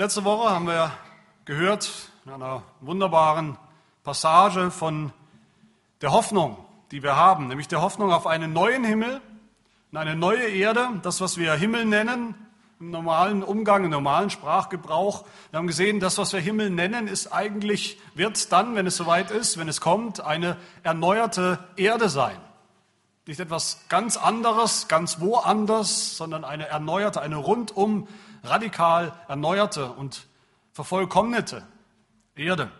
[0.00, 0.92] Letzte Woche haben wir
[1.44, 1.90] gehört
[2.24, 3.58] in einer wunderbaren
[4.02, 5.12] Passage von
[6.00, 6.56] der Hoffnung,
[6.90, 9.20] die wir haben, nämlich der Hoffnung auf einen neuen Himmel
[9.92, 12.34] und eine neue Erde, das, was wir Himmel nennen,
[12.80, 15.26] im normalen Umgang, im normalen Sprachgebrauch.
[15.50, 19.30] Wir haben gesehen, das, was wir Himmel nennen, ist eigentlich, wird dann, wenn es soweit
[19.30, 22.38] ist, wenn es kommt, eine erneuerte Erde sein.
[23.26, 28.08] Nicht etwas ganz anderes, ganz woanders, sondern eine erneuerte, eine rundum
[28.42, 30.26] radikal erneuerte und
[30.72, 31.66] vervollkommnete
[32.36, 32.70] Erde.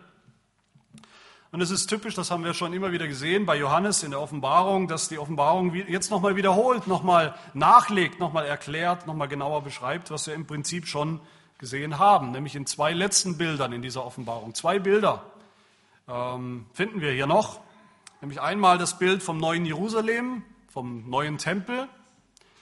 [1.51, 4.21] Und es ist typisch, das haben wir schon immer wieder gesehen bei Johannes in der
[4.21, 10.27] Offenbarung, dass die Offenbarung jetzt nochmal wiederholt, nochmal nachlegt, nochmal erklärt, nochmal genauer beschreibt, was
[10.27, 11.19] wir im Prinzip schon
[11.57, 14.55] gesehen haben, nämlich in zwei letzten Bildern in dieser Offenbarung.
[14.55, 15.23] Zwei Bilder
[16.07, 17.59] ähm, finden wir hier noch,
[18.21, 21.89] nämlich einmal das Bild vom neuen Jerusalem, vom neuen Tempel,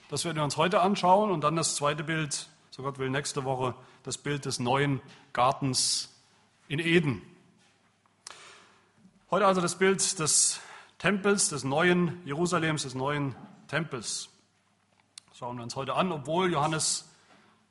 [0.08, 2.48] das werden wir uns heute anschauen, und dann das zweite Bild,
[2.82, 5.00] Gott will, nächste Woche, das Bild des neuen
[5.32, 6.10] Gartens
[6.68, 7.22] in Eden.
[9.30, 10.60] Heute also das Bild des
[10.98, 13.34] Tempels, des neuen Jerusalems, des neuen
[13.68, 14.28] Tempels.
[15.34, 17.08] Schauen wir uns heute an, obwohl Johannes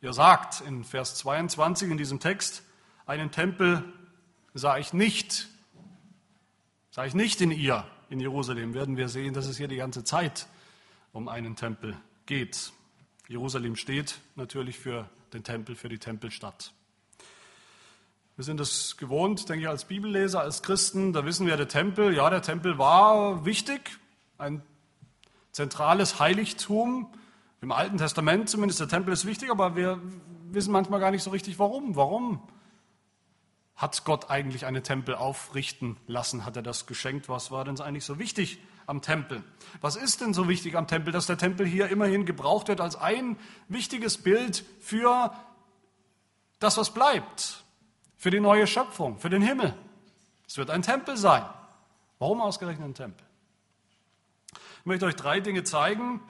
[0.02, 2.64] ja sagt in Vers 22 in diesem Text,
[3.06, 3.84] einen Tempel
[4.54, 5.48] sah ich nicht,
[6.92, 10.04] sah ich nicht in ihr, in Jerusalem, werden wir sehen, dass es hier die ganze
[10.04, 10.48] Zeit
[11.14, 12.72] um einen Tempel geht.
[13.30, 16.74] Jerusalem steht natürlich für den Tempel, für die Tempelstadt.
[18.36, 22.16] Wir sind es gewohnt, denke ich, als Bibelleser, als Christen, da wissen wir, der Tempel,
[22.16, 24.00] ja, der Tempel war wichtig,
[24.40, 24.64] ein
[25.52, 27.14] zentrales Heiligtum.
[27.62, 30.02] Im Alten Testament zumindest, der Tempel ist wichtig, aber wir
[30.46, 31.96] wissen manchmal gar nicht so richtig, warum.
[31.96, 32.42] Warum
[33.76, 36.46] hat Gott eigentlich einen Tempel aufrichten lassen?
[36.48, 37.30] Hat er das geschenkt?
[37.30, 38.58] Was war denn eigentlich so wichtig
[38.90, 39.44] am Tempel?
[39.82, 42.96] Was ist denn so wichtig am Tempel, dass der Tempel hier immerhin gebraucht wird als
[42.96, 43.38] ein
[43.68, 45.34] wichtiges Bild für
[46.60, 47.64] das, was bleibt?
[48.20, 49.74] für die neue Schöpfung, für den Himmel.
[50.46, 51.44] Es wird ein Tempel sein.
[52.20, 53.26] Warum ausgerechnet ein Tempel?
[54.52, 56.22] Ich möchte euch drei Dinge zeigen,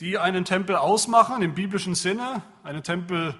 [0.00, 2.42] die einen Tempel ausmachen im biblischen Sinne.
[2.64, 3.36] Einen Tempel,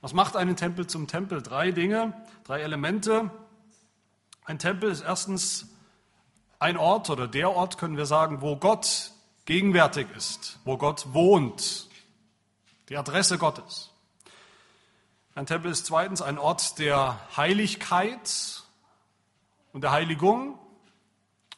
[0.00, 1.42] was macht einen Tempel zum Tempel?
[1.42, 2.14] Drei Dinge,
[2.44, 3.28] drei Elemente.
[4.44, 5.68] Ein Tempel ist erstens
[6.58, 9.12] ein Ort oder der Ort, können wir sagen, wo Gott
[9.44, 11.88] gegenwärtig ist, wo Gott wohnt,
[12.88, 13.90] die Adresse Gottes.
[15.34, 18.62] Ein Tempel ist zweitens ein Ort der Heiligkeit
[19.72, 20.58] und der Heiligung,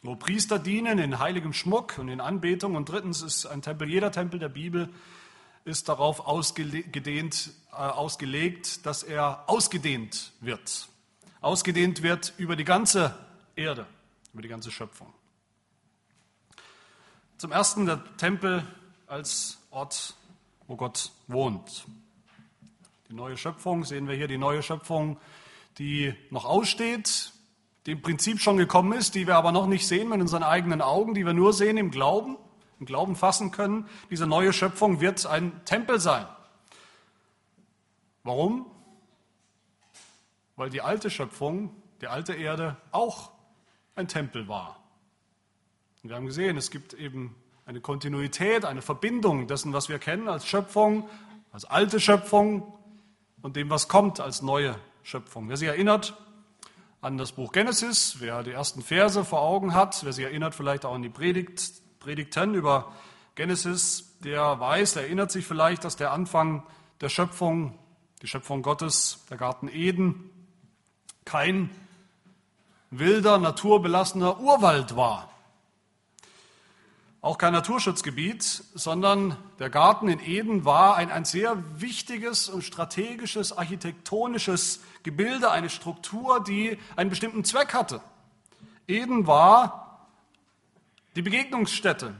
[0.03, 2.75] wo Priester dienen in heiligem Schmuck und in Anbetung.
[2.75, 4.89] Und drittens ist ein Tempel, jeder Tempel der Bibel
[5.65, 10.89] ist darauf ausgedehnt, äh, ausgelegt, dass er ausgedehnt wird.
[11.41, 13.17] Ausgedehnt wird über die ganze
[13.55, 13.87] Erde,
[14.33, 15.13] über die ganze Schöpfung.
[17.39, 18.67] Zum Ersten der Tempel
[19.07, 20.15] als Ort,
[20.67, 21.87] wo Gott wohnt.
[23.09, 25.19] Die neue Schöpfung, sehen wir hier die neue Schöpfung,
[25.79, 27.33] die noch aussteht,
[27.87, 30.83] die im Prinzip schon gekommen ist, die wir aber noch nicht sehen mit unseren eigenen
[30.83, 32.37] Augen, die wir nur sehen im Glauben,
[32.81, 33.89] im Glauben fassen können.
[34.11, 36.27] Diese neue Schöpfung wird ein Tempel sein.
[38.25, 38.67] Warum?
[40.57, 43.31] Weil die alte Schöpfung, die alte Erde auch
[43.99, 44.81] ein Tempel war.
[46.03, 47.35] Und wir haben gesehen, es gibt eben
[47.67, 51.09] eine Kontinuität, eine Verbindung dessen, was wir kennen als Schöpfung,
[51.53, 52.73] als alte Schöpfung
[53.43, 55.49] und dem, was kommt als neue Schöpfung.
[55.49, 56.17] Wer sich erinnert
[57.01, 60.85] an das Buch Genesis, wer die ersten Verse vor Augen hat, wer sich erinnert vielleicht
[60.85, 62.93] auch an die Predigt, Predigten über
[63.35, 66.65] Genesis, der weiß, der erinnert sich vielleicht, dass der Anfang
[67.01, 67.79] der Schöpfung,
[68.23, 70.31] die Schöpfung Gottes, der Garten Eden,
[71.25, 71.71] kein
[72.91, 75.29] wilder, naturbelassener Urwald war,
[77.21, 78.43] auch kein Naturschutzgebiet,
[78.75, 85.69] sondern der Garten in Eden war ein, ein sehr wichtiges und strategisches architektonisches Gebilde, eine
[85.69, 88.01] Struktur, die einen bestimmten Zweck hatte.
[88.87, 90.07] Eden war
[91.17, 92.15] die Begegnungsstätte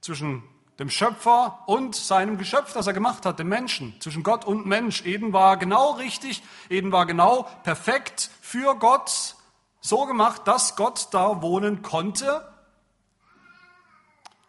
[0.00, 0.42] zwischen
[0.78, 5.04] dem Schöpfer und seinem Geschöpf, das er gemacht hat, dem Menschen, zwischen Gott und Mensch.
[5.04, 9.36] Eden war genau richtig, Eden war genau perfekt für Gott,
[9.80, 12.46] so gemacht, dass Gott da wohnen konnte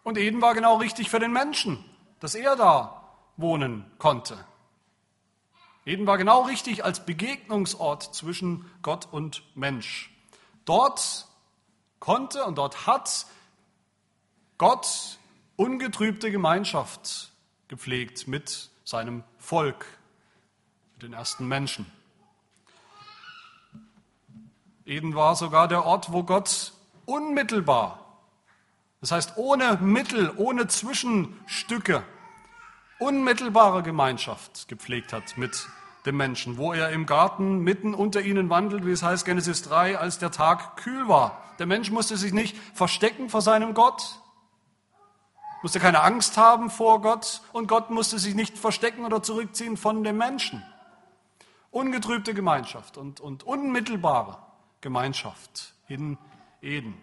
[0.04, 1.84] und Eden war genau richtig für den Menschen,
[2.20, 3.04] dass er da
[3.38, 4.44] wohnen konnte.
[5.86, 10.12] Eden war genau richtig als Begegnungsort zwischen Gott und Mensch.
[10.66, 11.28] Dort
[12.00, 13.26] konnte und dort hat
[14.58, 15.18] Gott
[15.56, 17.32] ungetrübte Gemeinschaft
[17.68, 19.86] gepflegt mit seinem Volk,
[20.94, 21.92] mit den ersten Menschen.
[24.92, 26.74] Eden war sogar der Ort, wo Gott
[27.06, 28.02] unmittelbar
[29.02, 32.04] das heißt, ohne Mittel, ohne Zwischenstücke,
[33.00, 35.68] unmittelbare Gemeinschaft gepflegt hat mit
[36.06, 39.98] dem Menschen, wo er im Garten mitten unter ihnen wandelt, wie es heißt Genesis 3,
[39.98, 41.42] als der Tag kühl war.
[41.58, 44.20] Der Mensch musste sich nicht verstecken vor seinem Gott,
[45.64, 50.04] musste keine Angst haben vor Gott und Gott musste sich nicht verstecken oder zurückziehen von
[50.04, 50.64] dem Menschen.
[51.72, 54.38] Ungetrübte Gemeinschaft und, und unmittelbare
[54.82, 56.18] Gemeinschaft in
[56.62, 56.96] Eden.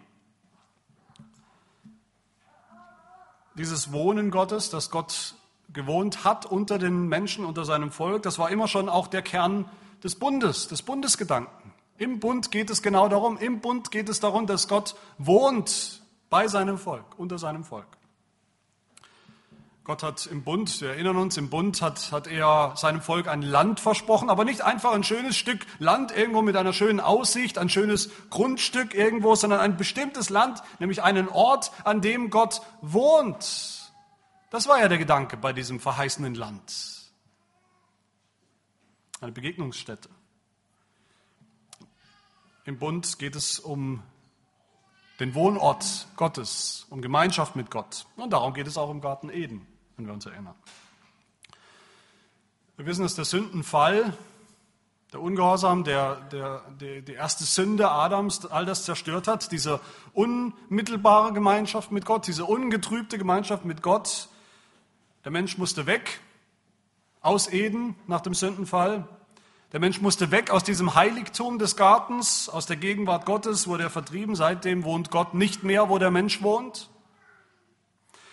[3.55, 5.35] Dieses Wohnen Gottes, das Gott
[5.73, 9.69] gewohnt hat unter den Menschen, unter seinem Volk, das war immer schon auch der Kern
[10.03, 11.73] des Bundes, des Bundesgedanken.
[11.97, 16.47] Im Bund geht es genau darum, im Bund geht es darum, dass Gott wohnt bei
[16.47, 17.98] seinem Volk, unter seinem Volk.
[19.89, 23.41] Gott hat im Bund, wir erinnern uns, im Bund hat, hat er seinem Volk ein
[23.41, 27.69] Land versprochen, aber nicht einfach ein schönes Stück Land irgendwo mit einer schönen Aussicht, ein
[27.69, 33.91] schönes Grundstück irgendwo, sondern ein bestimmtes Land, nämlich einen Ort, an dem Gott wohnt.
[34.51, 37.09] Das war ja der Gedanke bei diesem verheißenen Land.
[39.21, 40.09] Eine Begegnungsstätte.
[42.63, 44.03] Im Bund geht es um
[45.19, 48.05] den Wohnort Gottes, um Gemeinschaft mit Gott.
[48.17, 49.65] Und darum geht es auch im Garten Eden
[49.99, 50.55] wenn wir uns erinnern.
[52.77, 54.13] Wir wissen, dass der Sündenfall,
[55.11, 59.81] der Ungehorsam, der, der, der, die erste Sünde Adams, all das zerstört hat, diese
[60.13, 64.29] unmittelbare Gemeinschaft mit Gott, diese ungetrübte Gemeinschaft mit Gott.
[65.25, 66.21] Der Mensch musste weg
[67.19, 69.05] aus Eden nach dem Sündenfall.
[69.73, 73.89] Der Mensch musste weg aus diesem Heiligtum des Gartens, aus der Gegenwart Gottes wurde er
[73.89, 74.35] vertrieben.
[74.35, 76.89] Seitdem wohnt Gott nicht mehr, wo der Mensch wohnt.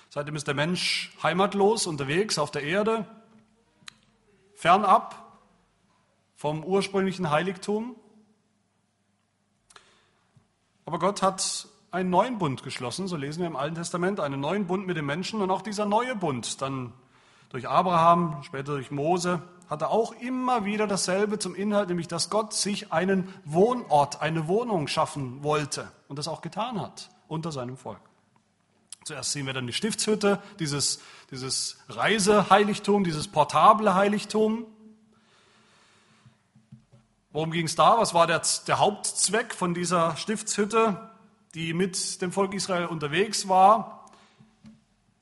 [0.09, 3.07] Seitdem ist der Mensch heimatlos unterwegs auf der Erde,
[4.55, 5.27] fernab
[6.37, 7.97] vom ursprünglichen Heiligtum.
[10.85, 14.67] Aber Gott hat einen neuen Bund geschlossen, so lesen wir im Alten Testament, einen neuen
[14.67, 16.93] Bund mit den Menschen und auch dieser neue Bund, dann
[17.49, 22.53] durch Abraham, später durch Mose, hatte auch immer wieder dasselbe zum Inhalt, nämlich dass Gott
[22.53, 28.06] sich einen Wohnort, eine Wohnung schaffen wollte und das auch getan hat unter seinem Volk.
[29.07, 31.01] Zuerst sehen wir dann die Stiftshütte, dieses,
[31.31, 34.67] dieses Reiseheiligtum, dieses portable Heiligtum.
[37.31, 37.99] Worum ging es da?
[37.99, 41.09] Was war der, der Hauptzweck von dieser Stiftshütte,
[41.55, 44.11] die mit dem Volk Israel unterwegs war,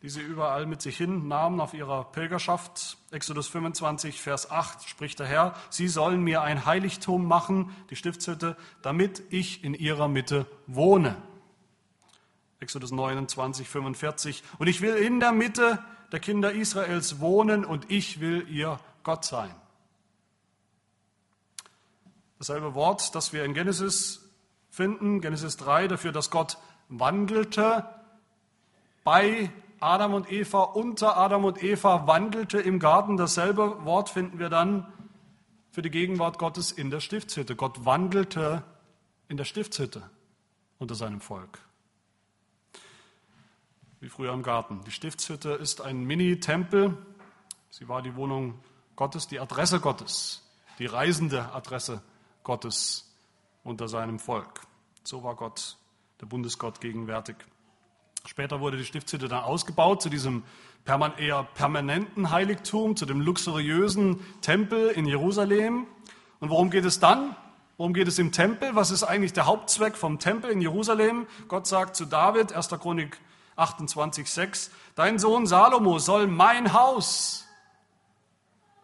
[0.00, 2.96] die sie überall mit sich hinnahmen auf ihrer Pilgerschaft?
[3.10, 8.56] Exodus 25, Vers 8 spricht der Herr, Sie sollen mir ein Heiligtum machen, die Stiftshütte,
[8.80, 11.19] damit ich in ihrer Mitte wohne.
[12.60, 14.42] Exodus 29, 45.
[14.58, 15.78] Und ich will in der Mitte
[16.12, 19.54] der Kinder Israels wohnen und ich will ihr Gott sein.
[22.38, 24.28] Dasselbe Wort, das wir in Genesis
[24.70, 26.58] finden, Genesis 3, dafür, dass Gott
[26.88, 27.88] wandelte
[29.02, 33.16] bei Adam und Eva, unter Adam und Eva wandelte im Garten.
[33.16, 34.86] Dasselbe Wort finden wir dann
[35.70, 37.56] für die Gegenwart Gottes in der Stiftshütte.
[37.56, 38.62] Gott wandelte
[39.28, 40.02] in der Stiftshütte
[40.78, 41.58] unter seinem Volk
[44.04, 44.82] wie früher im Garten.
[44.86, 46.94] Die Stiftshütte ist ein Mini-Tempel.
[47.70, 48.58] Sie war die Wohnung
[48.96, 50.42] Gottes, die Adresse Gottes,
[50.78, 52.02] die reisende Adresse
[52.42, 53.10] Gottes
[53.62, 54.60] unter seinem Volk.
[55.04, 55.78] So war Gott,
[56.20, 57.36] der Bundesgott, gegenwärtig.
[58.26, 60.42] Später wurde die Stiftshütte dann ausgebaut zu diesem
[61.16, 65.87] eher permanenten Heiligtum, zu dem luxuriösen Tempel in Jerusalem.
[66.40, 67.34] Und worum geht es dann?
[67.78, 68.76] Worum geht es im Tempel?
[68.76, 71.26] Was ist eigentlich der Hauptzweck vom Tempel in Jerusalem?
[71.49, 72.68] Gott sagt zu David, 1.
[72.68, 73.18] Chronik
[73.56, 77.46] 28,6, dein Sohn Salomo soll mein Haus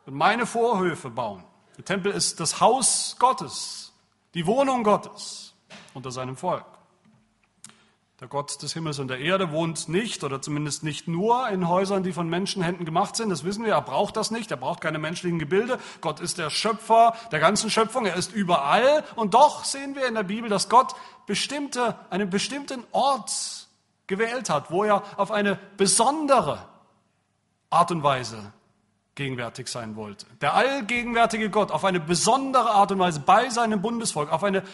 [0.06, 1.44] und meine Vorhöfe bauen.
[1.76, 3.92] Der Tempel ist das Haus Gottes,
[4.34, 5.54] die Wohnung Gottes
[5.94, 6.66] unter seinem Volk.
[8.20, 12.02] Der Gott des Himmels und der Erde wohnt nicht oder zumindest nicht nur in Häusern,
[12.02, 13.30] die von Menschenhänden gemacht sind.
[13.30, 13.72] Das wissen wir.
[13.72, 14.50] Er braucht das nicht.
[14.50, 15.78] Er braucht keine menschlichen Gebilde.
[16.02, 18.04] Gott ist der Schöpfer der ganzen Schöpfung.
[18.04, 19.04] Er ist überall.
[19.16, 23.68] Und doch sehen wir in der Bibel, dass Gott bestimmte, einen bestimmten Ort
[24.10, 26.68] gewählt hat, wo er auf eine besondere
[27.70, 28.52] Art und Weise
[29.14, 30.26] gegenwärtig sein wollte.
[30.40, 34.64] Der allgegenwärtige Gott auf eine besondere Art und Weise bei seinem Bundesvolk, auf eine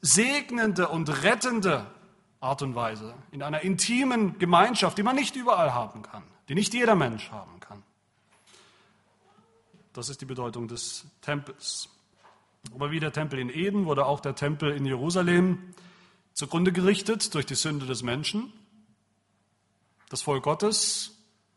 [0.00, 1.86] segnende und rettende
[2.40, 6.72] Art und Weise, in einer intimen Gemeinschaft, die man nicht überall haben kann, die nicht
[6.72, 7.82] jeder Mensch haben kann.
[9.92, 11.88] Das ist die Bedeutung des Tempels.
[12.74, 15.74] Aber wie der Tempel in Eden wurde auch der Tempel in Jerusalem
[16.32, 18.52] zugrunde gerichtet durch die Sünde des Menschen.
[20.14, 21.10] Das Volk Gottes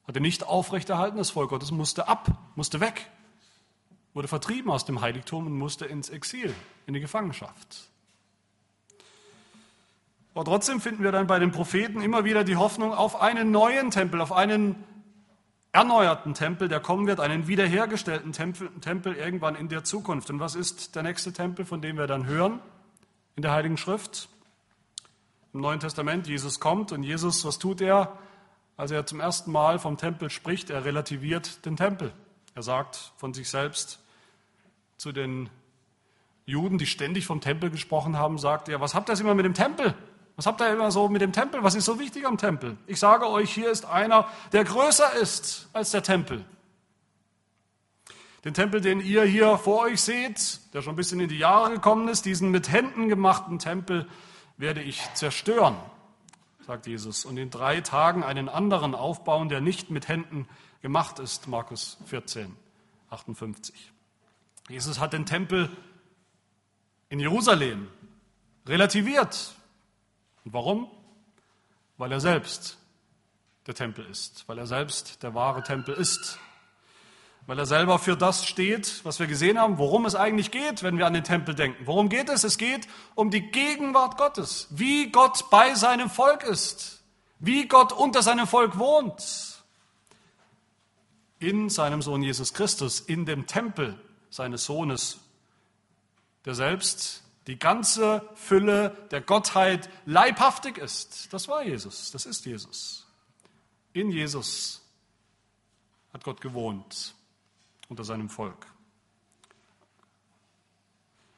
[0.07, 3.07] hatte nicht aufrechterhalten, das Volk Gottes musste ab, musste weg,
[4.15, 6.55] wurde vertrieben aus dem Heiligtum und musste ins Exil,
[6.87, 7.87] in die Gefangenschaft.
[10.33, 13.91] Aber trotzdem finden wir dann bei den Propheten immer wieder die Hoffnung auf einen neuen
[13.91, 14.83] Tempel, auf einen
[15.71, 20.31] erneuerten Tempel, der kommen wird, einen wiederhergestellten Tempel, Tempel irgendwann in der Zukunft.
[20.31, 22.59] Und was ist der nächste Tempel, von dem wir dann hören
[23.35, 24.29] in der Heiligen Schrift?
[25.53, 28.17] Im Neuen Testament, Jesus kommt und Jesus, was tut er?
[28.77, 32.13] Als er zum ersten Mal vom Tempel spricht, er relativiert den Tempel.
[32.53, 33.99] Er sagt von sich selbst
[34.97, 35.49] zu den
[36.45, 39.55] Juden, die ständig vom Tempel gesprochen haben, sagt er, was habt ihr immer mit dem
[39.55, 39.95] Tempel?
[40.35, 41.63] Was habt ihr immer so mit dem Tempel?
[41.63, 42.77] Was ist so wichtig am Tempel?
[42.85, 46.45] Ich sage euch, hier ist einer, der größer ist als der Tempel.
[48.45, 51.71] Den Tempel, den ihr hier vor euch seht, der schon ein bisschen in die Jahre
[51.71, 54.07] gekommen ist, diesen mit Händen gemachten Tempel
[54.57, 55.75] werde ich zerstören,
[56.67, 60.49] sagt Jesus, und in drei Tagen einen anderen aufbauen, der nicht mit Händen
[60.81, 62.53] gemacht ist, Markus 14,
[63.09, 63.73] 58.
[64.67, 65.69] Jesus hat den Tempel
[67.07, 67.87] in Jerusalem
[68.65, 69.55] relativiert.
[70.43, 70.91] Und warum?
[71.97, 72.77] Weil er selbst
[73.65, 76.37] der Tempel ist, weil er selbst der wahre Tempel ist,
[77.47, 80.97] weil er selber für das steht, was wir gesehen haben, worum es eigentlich geht, wenn
[80.97, 81.87] wir an den Tempel denken.
[81.87, 82.43] Worum geht es?
[82.43, 87.01] Es geht um die Gegenwart Gottes, wie Gott bei seinem Volk ist,
[87.39, 89.63] wie Gott unter seinem Volk wohnt,
[91.39, 93.97] in seinem Sohn Jesus Christus, in dem Tempel
[94.29, 95.19] seines Sohnes
[96.47, 101.33] der selbst die ganze Fülle der Gottheit leibhaftig ist.
[101.33, 103.05] Das war Jesus, das ist Jesus.
[103.91, 104.81] In Jesus
[106.13, 107.16] hat Gott gewohnt
[107.89, 108.67] unter seinem Volk.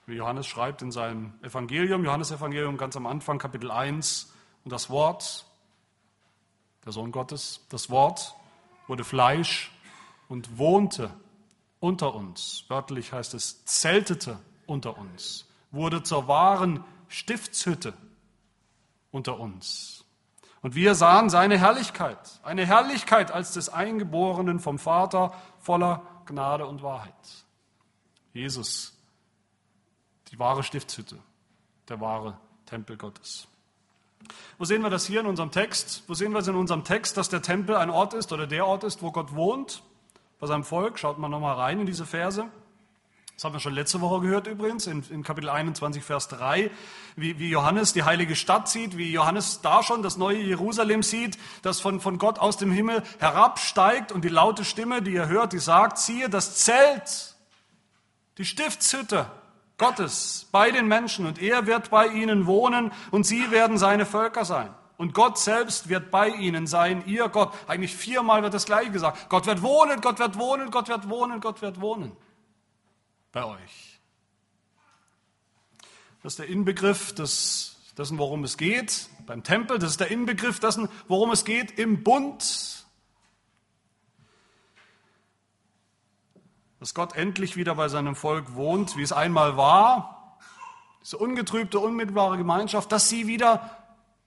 [0.06, 4.90] Wie Johannes schreibt in seinem Evangelium, Johannes Evangelium ganz am Anfang, Kapitel 1, und das
[4.90, 5.46] Wort,
[6.86, 8.36] der Sohn Gottes, das Wort
[8.88, 9.72] wurde Fleisch
[10.28, 11.12] und wohnte
[11.80, 12.66] unter uns.
[12.68, 17.94] Wörtlich heißt es, zeltete unter uns, wurde zur wahren Stiftshütte
[19.12, 20.06] unter uns.
[20.62, 26.84] Und wir sahen seine Herrlichkeit, eine Herrlichkeit als des Eingeborenen vom Vater voller Gnade und
[26.84, 27.14] Wahrheit.
[28.34, 28.94] Jesus,
[30.30, 31.18] die wahre Stiftshütte,
[31.88, 33.48] der wahre Tempel Gottes.
[34.60, 36.04] Wo sehen wir das hier in unserem Text?
[36.08, 38.68] Wo sehen wir es in unserem Text, dass der Tempel ein Ort ist oder der
[38.68, 39.82] Ort ist, wo Gott wohnt?
[40.40, 42.48] Bei seinem Volk, schaut mal nochmal rein in diese Verse.
[43.40, 46.70] Das haben wir schon letzte Woche gehört übrigens, in, in Kapitel 21, Vers 3,
[47.16, 51.38] wie, wie, Johannes die heilige Stadt sieht, wie Johannes da schon das neue Jerusalem sieht,
[51.62, 55.54] das von, von Gott aus dem Himmel herabsteigt und die laute Stimme, die er hört,
[55.54, 57.38] die sagt, siehe, das Zelt,
[58.38, 59.26] die Stiftshütte
[59.78, 64.44] Gottes bei den Menschen und er wird bei ihnen wohnen und sie werden seine Völker
[64.44, 64.70] sein.
[64.98, 67.54] Und Gott selbst wird bei ihnen sein, ihr Gott.
[67.70, 69.30] Eigentlich viermal wird das gleiche gesagt.
[69.30, 72.12] Gott wird wohnen, Gott wird wohnen, Gott wird wohnen, Gott wird wohnen
[73.32, 74.00] bei euch.
[76.22, 79.80] Das ist der Inbegriff des, dessen, worum es geht beim Tempel.
[79.80, 82.86] Das ist der Inbegriff dessen, worum es geht im Bund.
[86.80, 90.38] Dass Gott endlich wieder bei seinem Volk wohnt, wie es einmal war.
[91.02, 93.78] Diese ungetrübte, unmittelbare Gemeinschaft, dass sie wieder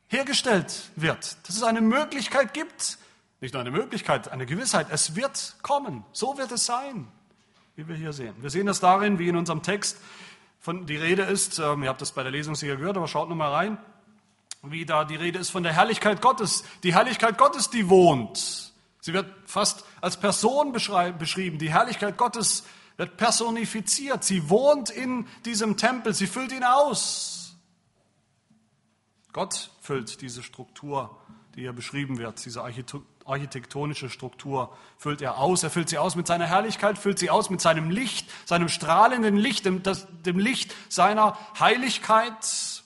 [0.09, 1.37] hergestellt wird.
[1.47, 2.99] Dass es eine Möglichkeit gibt.
[3.41, 4.87] Nicht nur eine Möglichkeit, eine Gewissheit.
[4.91, 6.05] Es wird kommen.
[6.13, 7.11] So wird es sein
[7.77, 8.35] wie wir hier sehen.
[8.41, 9.99] Wir sehen das darin, wie in unserem Text
[10.61, 13.29] von die Rede ist, ähm, ihr habt das bei der Lesung sicher gehört, aber schaut
[13.29, 13.79] nochmal rein,
[14.63, 16.63] wie da die Rede ist von der Herrlichkeit Gottes.
[16.85, 18.73] Die Herrlichkeit Gottes, die wohnt.
[19.01, 21.59] Sie wird fast als Person beschrieben.
[21.59, 22.65] Die Herrlichkeit Gottes
[22.97, 24.23] wird personifiziert.
[24.23, 26.15] Sie wohnt in diesem Tempel.
[26.15, 27.57] Sie füllt ihn aus.
[29.33, 31.19] Gott füllt diese Struktur,
[31.57, 32.63] die hier beschrieben wird, diese
[33.27, 35.63] architektonische Struktur füllt er aus.
[35.63, 39.37] Er füllt sie aus mit seiner Herrlichkeit, füllt sie aus mit seinem Licht, seinem strahlenden
[39.37, 42.83] Licht, dem, das, dem Licht seiner Heiligkeit.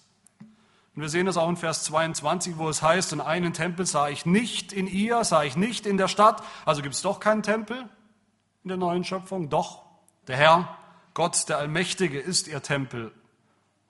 [0.94, 4.08] Und wir sehen das auch in Vers 22, wo es heißt, in einen Tempel sah
[4.08, 6.42] ich nicht in ihr, sah ich nicht in der Stadt.
[6.64, 7.88] Also gibt es doch keinen Tempel
[8.62, 9.48] in der neuen Schöpfung.
[9.48, 9.84] Doch,
[10.26, 10.78] der Herr,
[11.14, 13.12] Gott, der Allmächtige, ist ihr Tempel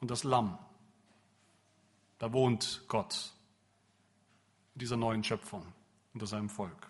[0.00, 0.58] und das Lamm.
[2.18, 3.32] Da wohnt Gott
[4.74, 5.75] in dieser neuen Schöpfung
[6.16, 6.88] unter seinem Volk.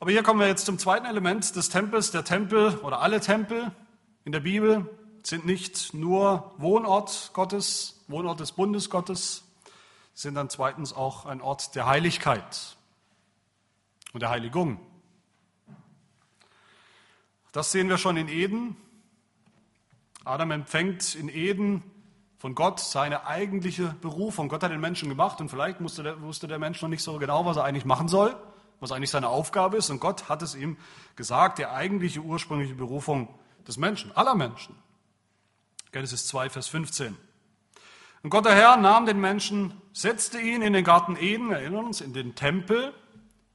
[0.00, 2.10] Aber hier kommen wir jetzt zum zweiten Element des Tempels.
[2.10, 3.70] Der Tempel oder alle Tempel
[4.24, 4.90] in der Bibel
[5.22, 9.44] sind nicht nur Wohnort Gottes, Wohnort des Bundes Gottes,
[10.14, 12.76] sind dann zweitens auch ein Ort der Heiligkeit
[14.12, 14.80] und der Heiligung.
[17.52, 18.76] Das sehen wir schon in Eden.
[20.24, 21.84] Adam empfängt in Eden
[22.38, 24.48] von Gott seine eigentliche Berufung.
[24.48, 27.18] Gott hat den Menschen gemacht und vielleicht wusste der, wusste der Mensch noch nicht so
[27.18, 28.36] genau, was er eigentlich machen soll,
[28.80, 29.90] was eigentlich seine Aufgabe ist.
[29.90, 30.76] Und Gott hat es ihm
[31.16, 33.28] gesagt, die eigentliche ursprüngliche Berufung
[33.66, 34.76] des Menschen, aller Menschen.
[35.90, 37.16] Genesis 2, Vers 15.
[38.22, 42.00] Und Gott der Herr nahm den Menschen, setzte ihn in den Garten Eden, erinnern uns,
[42.00, 42.94] in den Tempel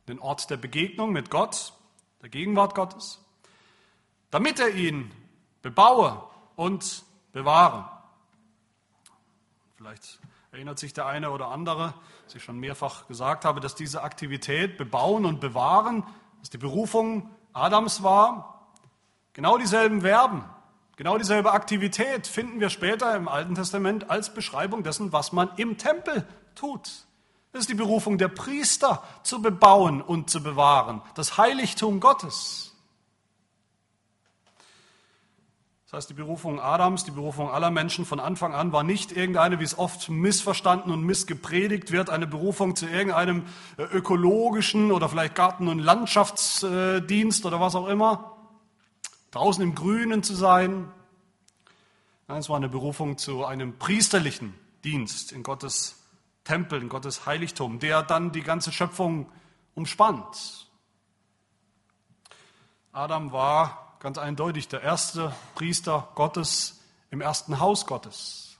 [0.10, 1.74] den Ort der Begegnung mit Gott,
[2.22, 3.24] der Gegenwart Gottes,
[4.30, 5.12] damit er ihn
[5.62, 6.22] bebaue
[6.56, 7.93] und bewahre.
[9.84, 10.22] Vielleicht
[10.54, 14.78] erinnert sich der eine oder andere, dass ich schon mehrfach gesagt habe, dass diese Aktivität
[14.78, 16.06] bebauen und bewahren,
[16.40, 18.70] dass die Berufung Adams war.
[19.34, 20.46] Genau dieselben Verben,
[20.96, 25.78] genau dieselbe Aktivität finden wir später im Alten Testament als Beschreibung dessen, was man im
[25.78, 26.26] Tempel
[26.56, 26.90] tut.
[27.52, 32.73] Das ist die Berufung der Priester zu bebauen und zu bewahren, das Heiligtum Gottes.
[35.94, 39.60] Das heißt, die Berufung Adams, die Berufung aller Menschen von Anfang an war nicht irgendeine,
[39.60, 43.46] wie es oft missverstanden und missgepredigt wird, eine Berufung zu irgendeinem
[43.78, 48.36] äh, ökologischen oder vielleicht Garten- und Landschaftsdienst oder was auch immer,
[49.30, 50.92] draußen im Grünen zu sein.
[52.28, 56.04] Nein, es war eine Berufung zu einem priesterlichen Dienst in Gottes
[56.44, 59.30] Tempel, in Gottes Heiligtum, der dann die ganze Schöpfung
[59.76, 60.72] umspannt.
[62.94, 68.58] Adam war ganz eindeutig der erste Priester Gottes im ersten Haus Gottes.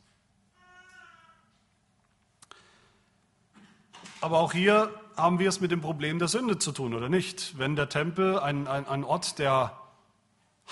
[4.22, 7.58] Aber auch hier haben wir es mit dem Problem der Sünde zu tun, oder nicht?
[7.58, 9.78] Wenn der Tempel ein, ein, ein Ort der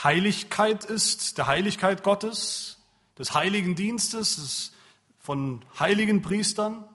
[0.01, 2.79] Heiligkeit ist, der Heiligkeit Gottes,
[3.19, 4.73] des heiligen Dienstes,
[5.19, 6.85] von heiligen Priestern,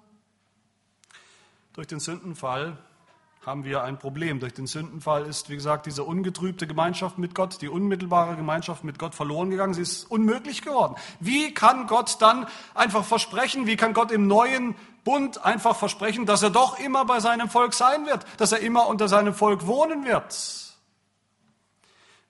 [1.75, 2.79] durch den Sündenfall
[3.47, 4.41] haben wir ein Problem.
[4.41, 8.99] Durch den Sündenfall ist, wie gesagt, diese ungetrübte Gemeinschaft mit Gott, die unmittelbare Gemeinschaft mit
[8.99, 9.73] Gott verloren gegangen.
[9.73, 10.97] Sie ist unmöglich geworden.
[11.21, 14.75] Wie kann Gott dann einfach versprechen, wie kann Gott im neuen
[15.05, 18.89] Bund einfach versprechen, dass er doch immer bei seinem Volk sein wird, dass er immer
[18.89, 20.75] unter seinem Volk wohnen wird?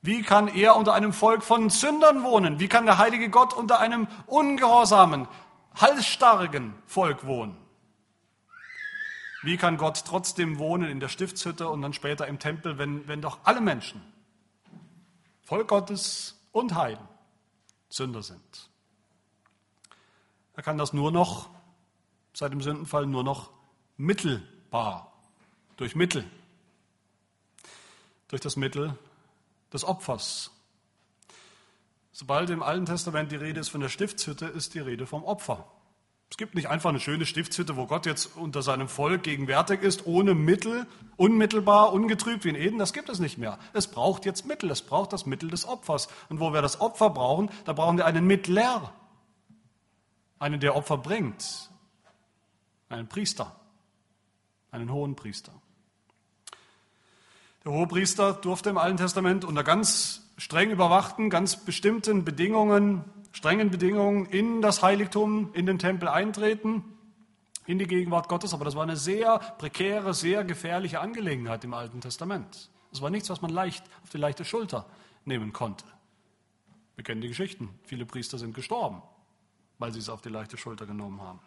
[0.02, 2.60] Wie kann er unter einem Volk von Sündern wohnen?
[2.60, 5.26] Wie kann der heilige Gott unter einem ungehorsamen,
[5.74, 7.65] halsstarrigen Volk wohnen?
[9.46, 13.22] Wie kann Gott trotzdem wohnen in der Stiftshütte und dann später im Tempel, wenn, wenn
[13.22, 14.02] doch alle Menschen,
[15.42, 17.06] Volk Gottes und Heiden,
[17.88, 18.70] Sünder sind?
[20.54, 21.48] Er kann das nur noch,
[22.32, 23.52] seit dem Sündenfall, nur noch
[23.96, 25.12] mittelbar,
[25.76, 26.28] durch Mittel,
[28.26, 28.98] durch das Mittel
[29.72, 30.50] des Opfers.
[32.10, 35.70] Sobald im Alten Testament die Rede ist von der Stiftshütte, ist die Rede vom Opfer.
[36.30, 40.06] Es gibt nicht einfach eine schöne Stiftshütte, wo Gott jetzt unter seinem Volk gegenwärtig ist,
[40.06, 40.86] ohne Mittel,
[41.16, 42.78] unmittelbar, ungetrübt wie in Eden.
[42.78, 43.58] Das gibt es nicht mehr.
[43.72, 44.70] Es braucht jetzt Mittel.
[44.70, 46.08] Es braucht das Mittel des Opfers.
[46.28, 48.92] Und wo wir das Opfer brauchen, da brauchen wir einen Mittler.
[50.38, 51.70] Einen, der Opfer bringt.
[52.88, 53.54] Einen Priester.
[54.72, 55.52] Einen hohen Priester.
[57.64, 63.04] Der Hohepriester durfte im Alten Testament unter ganz streng überwachten, ganz bestimmten Bedingungen
[63.36, 66.82] strengen Bedingungen in das Heiligtum, in den Tempel eintreten,
[67.66, 68.54] in die Gegenwart Gottes.
[68.54, 72.70] Aber das war eine sehr prekäre, sehr gefährliche Angelegenheit im Alten Testament.
[72.90, 74.86] Das war nichts, was man leicht auf die leichte Schulter
[75.26, 75.84] nehmen konnte.
[76.94, 77.68] Wir kennen die Geschichten.
[77.84, 79.02] Viele Priester sind gestorben,
[79.78, 81.40] weil sie es auf die leichte Schulter genommen haben.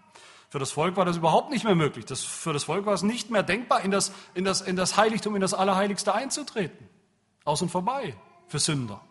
[0.49, 2.05] Für das Volk war das überhaupt nicht mehr möglich.
[2.05, 4.95] Das, für das Volk war es nicht mehr denkbar, in das, in, das, in das
[4.95, 6.87] Heiligtum, in das Allerheiligste einzutreten.
[7.45, 8.15] Aus und vorbei
[8.47, 9.01] für Sünder.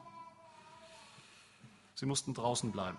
[1.99, 2.97] Sie mussten draußen bleiben.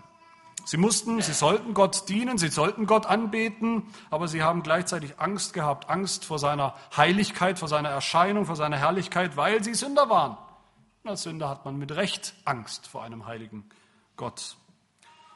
[0.66, 5.54] Sie mussten, sie sollten Gott dienen, sie sollten Gott anbeten, aber sie haben gleichzeitig Angst
[5.54, 10.38] gehabt, Angst vor seiner Heiligkeit, vor seiner Erscheinung, vor seiner Herrlichkeit, weil sie Sünder waren.
[11.04, 13.70] Und als Sünder hat man mit Recht Angst vor einem heiligen
[14.18, 14.58] Gott.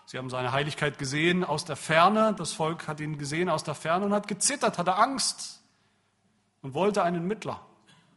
[0.07, 3.75] Sie haben seine Heiligkeit gesehen aus der Ferne, das Volk hat ihn gesehen aus der
[3.75, 5.61] Ferne und hat gezittert, hatte Angst
[6.61, 7.65] und wollte einen Mittler.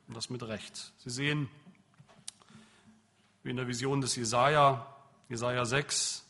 [0.09, 0.92] Und das mit Recht.
[0.98, 1.48] Sie sehen,
[3.44, 4.88] wie in der Vision des Jesaja,
[5.28, 6.24] Jesaja 6,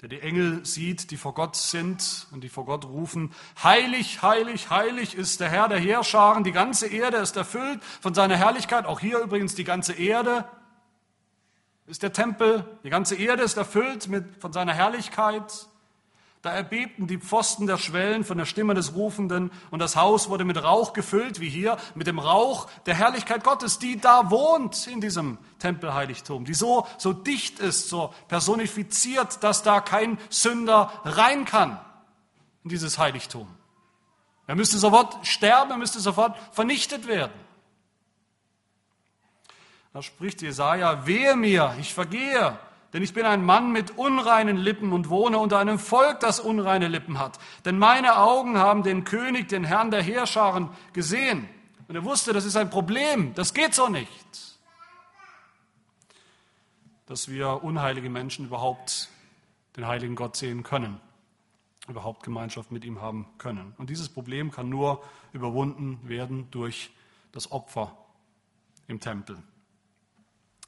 [0.00, 4.70] der die Engel sieht, die vor Gott sind und die vor Gott rufen, heilig, heilig,
[4.70, 9.00] heilig ist der Herr der Heerscharen, die ganze Erde ist erfüllt von seiner Herrlichkeit, auch
[9.00, 10.44] hier übrigens die ganze Erde
[11.86, 15.68] ist der Tempel, die ganze Erde ist erfüllt mit, von seiner Herrlichkeit.
[16.42, 20.44] Da erbebten die Pfosten der Schwellen von der Stimme des Rufenden und das Haus wurde
[20.44, 25.00] mit Rauch gefüllt, wie hier, mit dem Rauch der Herrlichkeit Gottes, die da wohnt in
[25.00, 31.78] diesem Tempelheiligtum, die so, so dicht ist, so personifiziert, dass da kein Sünder rein kann
[32.64, 33.46] in dieses Heiligtum.
[34.48, 37.32] Er müsste sofort sterben, er müsste sofort vernichtet werden.
[39.92, 42.58] Da spricht Jesaja, wehe mir, ich vergehe,
[42.92, 46.88] denn ich bin ein Mann mit unreinen Lippen und wohne unter einem Volk, das unreine
[46.88, 47.38] Lippen hat.
[47.64, 51.48] Denn meine Augen haben den König, den Herrn der Heerscharen gesehen.
[51.88, 54.58] Und er wusste, das ist ein Problem, das geht so nicht.
[57.06, 59.08] Dass wir unheilige Menschen überhaupt
[59.76, 61.00] den heiligen Gott sehen können,
[61.88, 63.74] überhaupt Gemeinschaft mit ihm haben können.
[63.78, 65.02] Und dieses Problem kann nur
[65.32, 66.90] überwunden werden durch
[67.32, 67.96] das Opfer
[68.86, 69.42] im Tempel.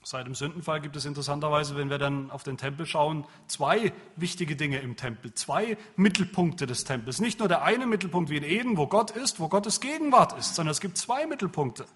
[0.06, 4.54] Seit dem Sündenfall gibt es interessanterweise, wenn wir dann auf den Tempel schauen, zwei wichtige
[4.54, 7.22] Dinge im Tempel, zwei Mittelpunkte des Tempels.
[7.22, 10.56] Nicht nur der eine Mittelpunkt wie in Eden, wo Gott ist, wo Gottes Gegenwart ist,
[10.56, 11.86] sondern es gibt zwei Mittelpunkte.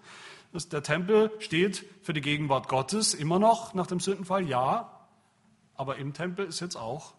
[0.71, 5.07] Der Tempel steht für die Gegenwart Gottes immer noch nach dem Sündenfall, ja,
[5.75, 7.13] aber im Tempel ist jetzt auch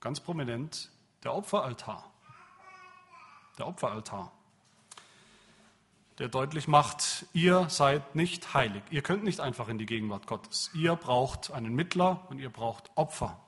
[0.00, 0.90] ganz prominent
[1.24, 2.12] der Opferaltar.
[3.58, 4.37] Der Opferaltar
[6.18, 8.82] der deutlich macht, ihr seid nicht heilig.
[8.90, 10.70] Ihr könnt nicht einfach in die Gegenwart Gottes.
[10.74, 13.38] Ihr braucht einen Mittler und ihr braucht Opfer.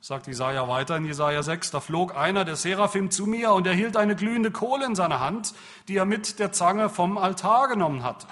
[0.00, 3.74] Sagt Jesaja weiter in Jesaja 6, da flog einer der Seraphim zu mir und er
[3.74, 5.54] hielt eine glühende Kohle in seiner Hand,
[5.88, 8.26] die er mit der Zange vom Altar genommen hatte.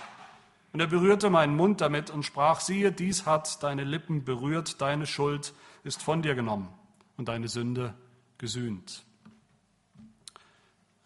[0.72, 5.06] Und er berührte meinen Mund damit und sprach, siehe, dies hat deine Lippen berührt, deine
[5.06, 5.54] Schuld
[5.84, 6.68] ist von dir genommen
[7.16, 7.94] und deine Sünde
[8.38, 9.04] gesühnt.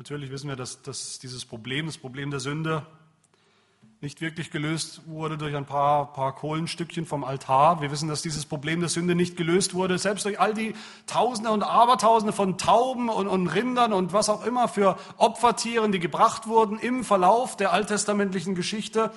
[0.00, 2.86] Natürlich wissen wir, dass, dass dieses Problem, das Problem der Sünde,
[4.00, 7.82] nicht wirklich gelöst wurde durch ein paar, paar Kohlenstückchen vom Altar.
[7.82, 10.74] Wir wissen, dass dieses Problem der Sünde nicht gelöst wurde, selbst durch all die
[11.06, 16.00] Tausende und Abertausende von Tauben und, und Rindern und was auch immer für Opfertieren, die
[16.00, 19.12] gebracht wurden im Verlauf der alttestamentlichen Geschichte.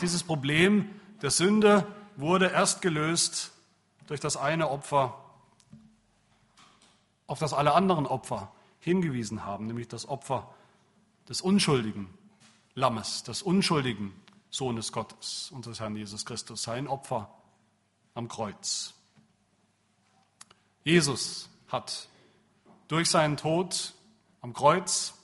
[0.00, 0.88] Dieses Problem
[1.20, 3.52] der Sünde wurde erst gelöst
[4.06, 5.14] durch das eine Opfer,
[7.26, 8.50] auf das alle anderen Opfer
[8.80, 10.52] hingewiesen haben, nämlich das Opfer
[11.28, 12.08] des unschuldigen
[12.74, 14.12] Lammes, des unschuldigen
[14.50, 17.30] Sohnes Gottes, unseres Herrn Jesus Christus, sein Opfer
[18.14, 18.94] am Kreuz.
[20.84, 22.08] Jesus hat
[22.88, 23.94] durch seinen Tod
[24.40, 25.14] am Kreuz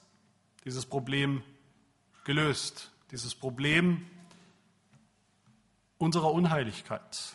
[0.65, 1.43] dieses Problem
[2.25, 4.07] gelöst, dieses Problem
[5.99, 7.33] unserer Unheiligkeit,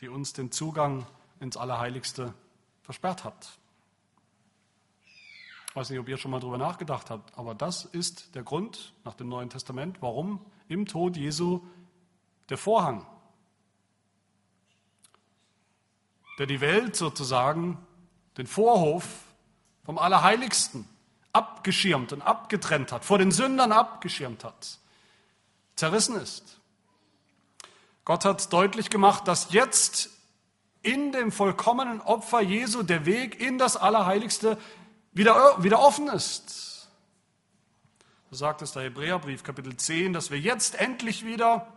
[0.00, 1.06] die uns den Zugang
[1.40, 2.32] ins Allerheiligste
[2.82, 3.58] versperrt hat.
[5.76, 8.94] Ich weiß nicht, ob ihr schon mal darüber nachgedacht habt, aber das ist der Grund
[9.04, 11.60] nach dem Neuen Testament, warum im Tod Jesu
[12.48, 13.06] der Vorhang,
[16.38, 17.76] der die Welt sozusagen,
[18.38, 19.04] den Vorhof
[19.84, 20.88] vom Allerheiligsten
[21.34, 24.78] abgeschirmt und abgetrennt hat, vor den Sündern abgeschirmt hat,
[25.74, 26.58] zerrissen ist.
[28.06, 30.08] Gott hat deutlich gemacht, dass jetzt
[30.80, 34.56] in dem vollkommenen Opfer Jesu der Weg in das Allerheiligste
[35.16, 36.88] wieder, wieder offen ist.
[38.30, 41.72] So sagt es der Hebräerbrief, Kapitel 10, dass wir jetzt endlich wieder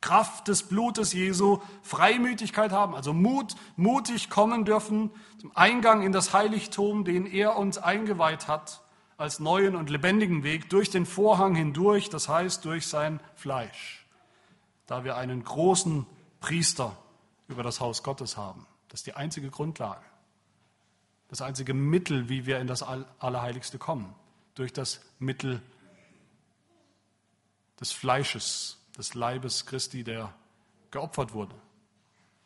[0.00, 6.32] Kraft des Blutes Jesu Freimütigkeit haben, also Mut, mutig kommen dürfen zum Eingang in das
[6.32, 8.82] Heiligtum, den er uns eingeweiht hat,
[9.16, 14.06] als neuen und lebendigen Weg durch den Vorhang hindurch, das heißt durch sein Fleisch,
[14.86, 16.06] da wir einen großen
[16.40, 16.96] Priester
[17.48, 18.66] über das Haus Gottes haben.
[18.88, 20.02] Das ist die einzige Grundlage
[21.32, 24.14] das einzige Mittel, wie wir in das Allerheiligste kommen,
[24.54, 25.62] durch das Mittel
[27.80, 30.34] des Fleisches, des Leibes Christi, der
[30.90, 31.54] geopfert wurde.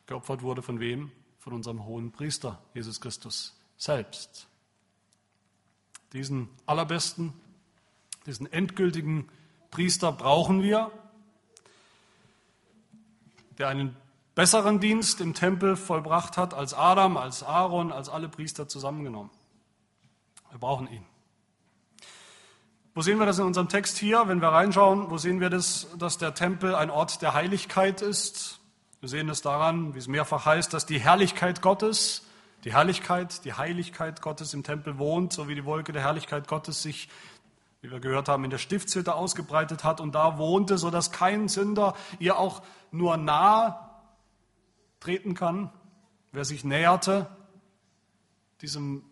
[0.07, 1.11] Geopfert wurde von wem?
[1.41, 4.47] Von unserem hohen Priester, Jesus Christus selbst.
[6.13, 7.33] Diesen allerbesten,
[8.25, 9.29] diesen endgültigen
[9.73, 10.93] Priester brauchen wir,
[13.59, 13.97] der einen
[14.37, 19.31] besseren Dienst im Tempel vollbracht hat als Adam, als Aaron, als alle Priester zusammengenommen.
[20.51, 21.05] Wir brauchen ihn.
[22.95, 24.29] Wo sehen wir das in unserem Text hier?
[24.29, 28.61] Wenn wir reinschauen, wo sehen wir das, dass der Tempel ein Ort der Heiligkeit ist?
[29.01, 32.23] Wir sehen es daran, wie es mehrfach heißt, dass die Herrlichkeit Gottes,
[32.65, 36.83] die Herrlichkeit, die Heiligkeit Gottes im Tempel wohnt, so wie die Wolke der Herrlichkeit Gottes
[36.83, 37.09] sich,
[37.81, 41.95] wie wir gehört haben, in der Stiftshütte ausgebreitet hat und da wohnte, sodass kein Sünder
[42.19, 43.86] ihr auch nur nah
[45.07, 45.71] treten kann,
[46.33, 47.29] wer sich näherte
[48.61, 49.05] diesem,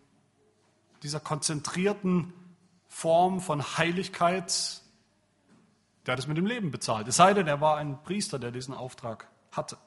[1.04, 2.32] dieser konzentrierten
[2.88, 4.82] Form von Heiligkeit,
[6.04, 7.06] der hat es mit dem Leben bezahlt.
[7.06, 9.78] Es sei denn, er war ein Priester, der diesen Auftrag hatte.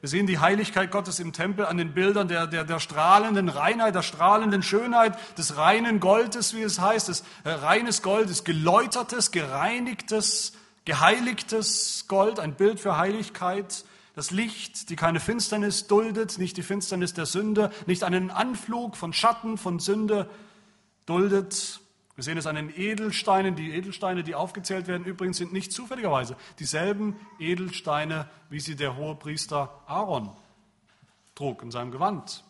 [0.00, 3.94] Wir sehen die Heiligkeit Gottes im Tempel an den Bildern der, der, der strahlenden Reinheit,
[3.94, 9.30] der strahlenden Schönheit, des reinen Goldes, wie es heißt, des äh, reines Gold, des geläutertes,
[9.30, 10.52] gereinigtes,
[10.84, 13.86] geheiligtes Gold, ein Bild für Heiligkeit.
[14.16, 19.12] Das Licht, die keine Finsternis duldet, nicht die Finsternis der Sünde, nicht einen Anflug von
[19.12, 20.30] Schatten, von Sünde
[21.04, 21.80] duldet.
[22.14, 23.56] Wir sehen es an den Edelsteinen.
[23.56, 29.16] Die Edelsteine, die aufgezählt werden, übrigens sind nicht zufälligerweise dieselben Edelsteine, wie sie der hohe
[29.16, 30.30] Priester Aaron
[31.34, 32.42] trug in seinem Gewand,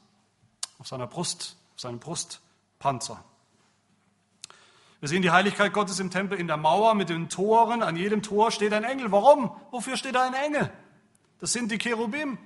[0.79, 3.25] auf seiner Brust, auf seinem Brustpanzer.
[5.01, 7.83] Wir sehen die Heiligkeit Gottes im Tempel in der Mauer mit den Toren.
[7.83, 9.11] An jedem Tor steht ein Engel.
[9.11, 9.51] Warum?
[9.73, 10.71] Wofür steht da ein Engel?
[11.41, 12.39] Das sind die Cherubim.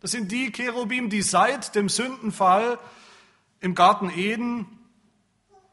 [0.00, 2.78] Das sind die Cherubim, die seit dem Sündenfall
[3.60, 4.66] im Garten Eden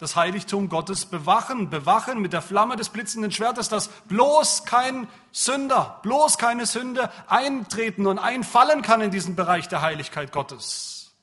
[0.04, 5.99] das Heiligtum Gottes bewachen, bewachen mit der Flamme des blitzenden Schwertes, dass bloß kein Sünder,
[6.04, 11.13] bloß keine Sünde eintreten und einfallen kann in diesen Bereich der Heiligkeit Gottes.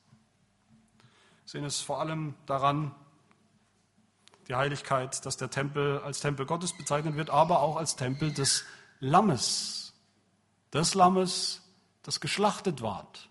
[1.43, 2.95] Wir sehen es vor allem daran,
[4.47, 8.65] die Heiligkeit, dass der Tempel als Tempel Gottes bezeichnet wird, aber auch als Tempel des
[8.99, 9.80] Lammes,
[10.73, 11.61] des Lammes,
[12.03, 13.29] das geschlachtet ward,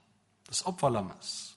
[0.49, 1.51] des Opferlammes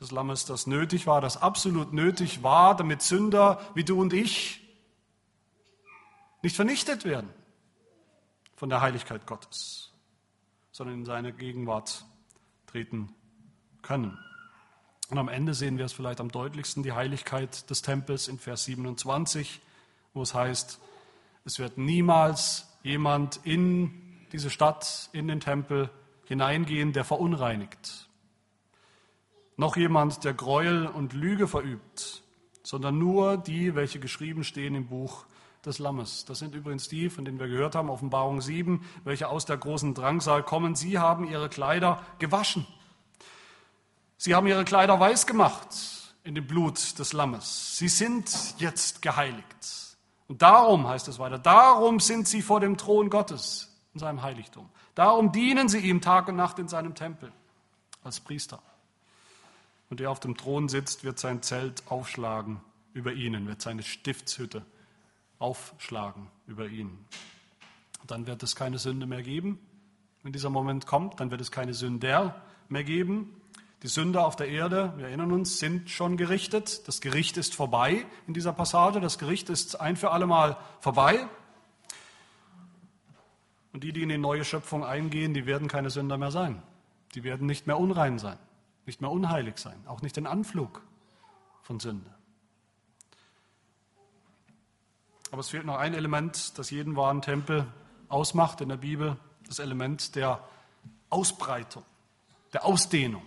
[0.00, 4.60] des Lammes, das nötig war, das absolut nötig war, damit Sünder wie du und ich
[6.42, 7.30] nicht vernichtet werden
[8.54, 9.92] von der Heiligkeit Gottes,
[10.70, 12.04] sondern in seine Gegenwart
[12.66, 13.14] treten
[13.82, 14.18] können.
[15.10, 18.64] Und am Ende sehen wir es vielleicht am deutlichsten, die Heiligkeit des Tempels in Vers
[18.64, 19.60] 27,
[20.12, 20.78] wo es heißt,
[21.44, 25.90] es wird niemals jemand in diese Stadt, in den Tempel
[26.26, 28.08] hineingehen, der verunreinigt
[29.58, 32.22] noch jemand, der Gräuel und Lüge verübt,
[32.62, 35.26] sondern nur die, welche geschrieben stehen im Buch
[35.66, 36.24] des Lammes.
[36.24, 39.94] Das sind übrigens die, von denen wir gehört haben, Offenbarung 7, welche aus der großen
[39.94, 40.76] Drangsal kommen.
[40.76, 42.66] Sie haben ihre Kleider gewaschen.
[44.16, 45.68] Sie haben ihre Kleider weiß gemacht
[46.22, 47.76] in dem Blut des Lammes.
[47.76, 49.96] Sie sind jetzt geheiligt.
[50.28, 53.67] Und darum heißt es weiter, darum sind sie vor dem Thron Gottes
[53.98, 54.68] in seinem Heiligtum.
[54.94, 57.32] Darum dienen sie ihm Tag und Nacht in seinem Tempel
[58.04, 58.62] als Priester
[59.90, 62.60] und der auf dem Thron sitzt, wird sein Zelt aufschlagen
[62.92, 64.64] über ihnen, wird seine Stiftshütte
[65.38, 67.06] aufschlagen über ihnen.
[68.06, 69.58] Dann wird es keine Sünde mehr geben.
[70.22, 73.34] Wenn dieser Moment kommt, dann wird es keine Sünder mehr geben.
[73.82, 76.86] Die Sünder auf der Erde, wir erinnern uns, sind schon gerichtet.
[76.88, 79.00] Das Gericht ist vorbei in dieser Passage.
[79.00, 81.28] Das Gericht ist ein für alle Mal vorbei.
[83.78, 86.60] Und die, die in die neue Schöpfung eingehen, die werden keine Sünder mehr sein.
[87.14, 88.38] Die werden nicht mehr unrein sein
[88.88, 90.82] nicht mehr unheilig sein, auch nicht den Anflug
[91.60, 92.10] von Sünde.
[95.30, 97.66] Aber es fehlt noch ein Element, das jeden wahren Tempel
[98.08, 100.42] ausmacht in der Bibel, das Element der
[101.10, 101.84] Ausbreitung,
[102.54, 103.22] der Ausdehnung.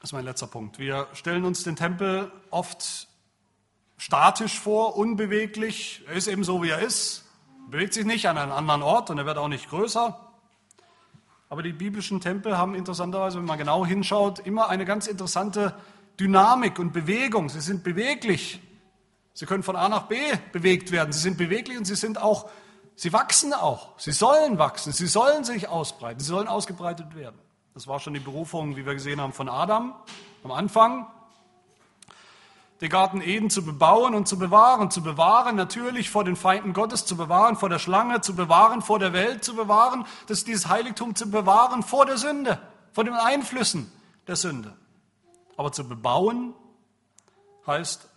[0.00, 0.78] Das ist mein letzter Punkt.
[0.78, 3.08] Wir stellen uns den Tempel oft
[4.02, 6.02] statisch vor, unbeweglich.
[6.08, 7.24] Er ist eben so, wie er ist,
[7.68, 10.18] bewegt sich nicht an einen anderen Ort und er wird auch nicht größer.
[11.48, 15.76] Aber die biblischen Tempel haben interessanterweise, wenn man genau hinschaut, immer eine ganz interessante
[16.18, 17.48] Dynamik und Bewegung.
[17.48, 18.60] Sie sind beweglich.
[19.34, 20.16] Sie können von A nach B
[20.50, 21.12] bewegt werden.
[21.12, 22.50] Sie sind beweglich und sie sind auch,
[22.96, 23.96] sie wachsen auch.
[24.00, 24.92] Sie sollen wachsen.
[24.92, 26.18] Sie sollen sich ausbreiten.
[26.18, 27.38] Sie sollen ausgebreitet werden.
[27.72, 29.94] Das war schon die Berufung, wie wir gesehen haben, von Adam
[30.42, 31.06] am Anfang
[32.82, 34.90] den Garten Eden zu bebauen und zu bewahren.
[34.90, 38.98] Zu bewahren natürlich vor den Feinden Gottes, zu bewahren vor der Schlange, zu bewahren vor
[38.98, 42.60] der Welt, zu bewahren, dass dieses Heiligtum zu bewahren vor der Sünde,
[42.92, 43.90] vor den Einflüssen
[44.26, 44.76] der Sünde.
[45.56, 46.54] Aber zu bebauen
[47.68, 48.08] heißt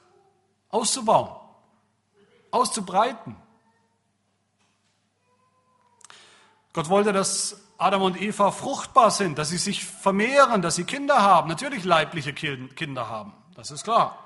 [0.69, 1.29] auszubauen,
[2.49, 3.35] auszubreiten.
[6.73, 11.21] Gott wollte, dass Adam und Eva fruchtbar sind, dass sie sich vermehren, dass sie Kinder
[11.21, 14.24] haben, natürlich leibliche Kinder haben, das ist klar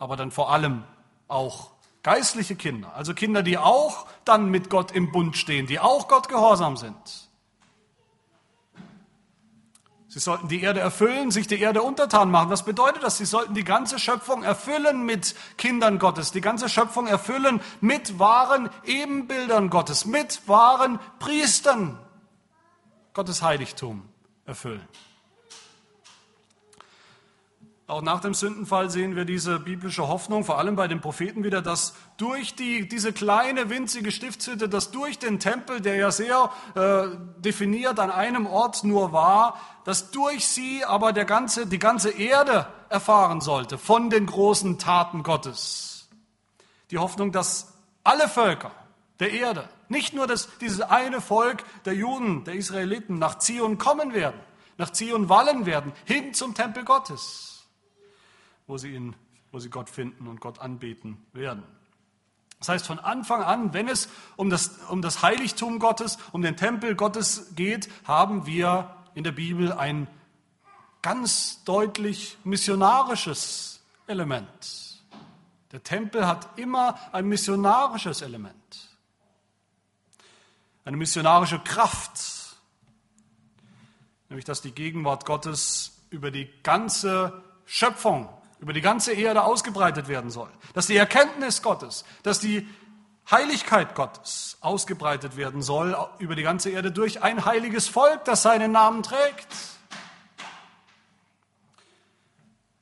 [0.00, 0.82] aber dann vor allem
[1.28, 1.70] auch
[2.02, 6.28] geistliche Kinder, also Kinder, die auch dann mit Gott im Bund stehen, die auch Gott
[6.28, 6.96] gehorsam sind.
[10.08, 12.50] Sie sollten die Erde erfüllen, sich die Erde untertan machen.
[12.50, 13.18] Was bedeutet das?
[13.18, 18.70] Sie sollten die ganze Schöpfung erfüllen mit Kindern Gottes, die ganze Schöpfung erfüllen mit wahren
[18.84, 21.96] Ebenbildern Gottes, mit wahren Priestern
[23.12, 24.08] Gottes Heiligtum
[24.46, 24.88] erfüllen.
[27.90, 31.60] Auch nach dem Sündenfall sehen wir diese biblische Hoffnung, vor allem bei den Propheten wieder,
[31.60, 37.08] dass durch die, diese kleine winzige Stiftshütte, dass durch den Tempel, der ja sehr äh,
[37.40, 42.68] definiert an einem Ort nur war, dass durch sie aber der ganze, die ganze Erde
[42.90, 46.08] erfahren sollte von den großen Taten Gottes.
[46.92, 47.72] Die Hoffnung, dass
[48.04, 48.70] alle Völker
[49.18, 54.14] der Erde, nicht nur das, dieses eine Volk der Juden, der Israeliten nach Zion kommen
[54.14, 54.38] werden,
[54.78, 57.50] nach Zion wallen werden, hin zum Tempel Gottes
[58.70, 59.16] wo sie, ihn,
[59.50, 61.64] wo sie Gott finden und Gott anbeten werden.
[62.60, 66.56] Das heißt, von Anfang an, wenn es um das, um das Heiligtum Gottes, um den
[66.56, 70.06] Tempel Gottes geht, haben wir in der Bibel ein
[71.02, 75.02] ganz deutlich missionarisches Element.
[75.72, 78.88] Der Tempel hat immer ein missionarisches Element,
[80.84, 82.20] eine missionarische Kraft,
[84.28, 88.28] nämlich dass die Gegenwart Gottes über die ganze Schöpfung
[88.60, 90.50] über die ganze Erde ausgebreitet werden soll.
[90.74, 92.68] Dass die Erkenntnis Gottes, dass die
[93.30, 98.72] Heiligkeit Gottes ausgebreitet werden soll über die ganze Erde durch ein heiliges Volk, das seinen
[98.72, 99.48] Namen trägt.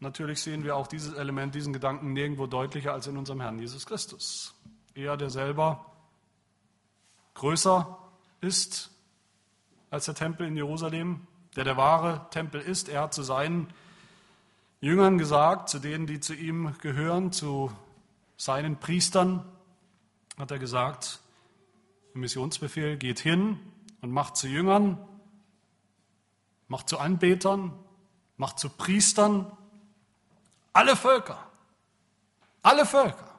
[0.00, 3.84] natürlich sehen wir auch dieses Element, diesen Gedanken nirgendwo deutlicher als in unserem Herrn Jesus
[3.84, 4.54] Christus.
[4.94, 5.86] Er, der selber
[7.34, 7.98] größer
[8.40, 8.90] ist
[9.90, 12.88] als der Tempel in Jerusalem, der der wahre Tempel ist.
[12.88, 13.72] Er hat zu seinen
[14.80, 17.72] Jüngern gesagt, zu denen, die zu ihm gehören, zu
[18.36, 19.44] seinen Priestern,
[20.38, 21.18] hat er gesagt,
[22.14, 23.58] im Missionsbefehl, geht hin
[24.02, 24.98] und macht zu Jüngern,
[26.68, 27.72] macht zu Anbetern,
[28.36, 29.50] macht zu Priestern
[30.72, 31.44] alle Völker.
[32.62, 33.34] Alle Völker.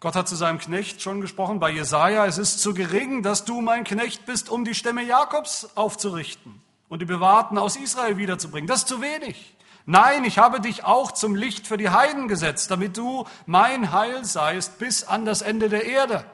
[0.00, 3.62] Gott hat zu seinem Knecht schon gesprochen bei Jesaja: Es ist zu gering, dass du
[3.62, 8.66] mein Knecht bist, um die Stämme Jakobs aufzurichten und die Bewahrten aus Israel wiederzubringen.
[8.66, 9.56] Das ist zu wenig.
[9.86, 14.24] Nein, ich habe dich auch zum Licht für die Heiden gesetzt, damit du mein Heil
[14.26, 16.26] seist bis an das Ende der Erde.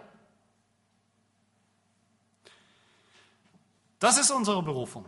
[4.00, 5.04] Das ist unsere Berufung.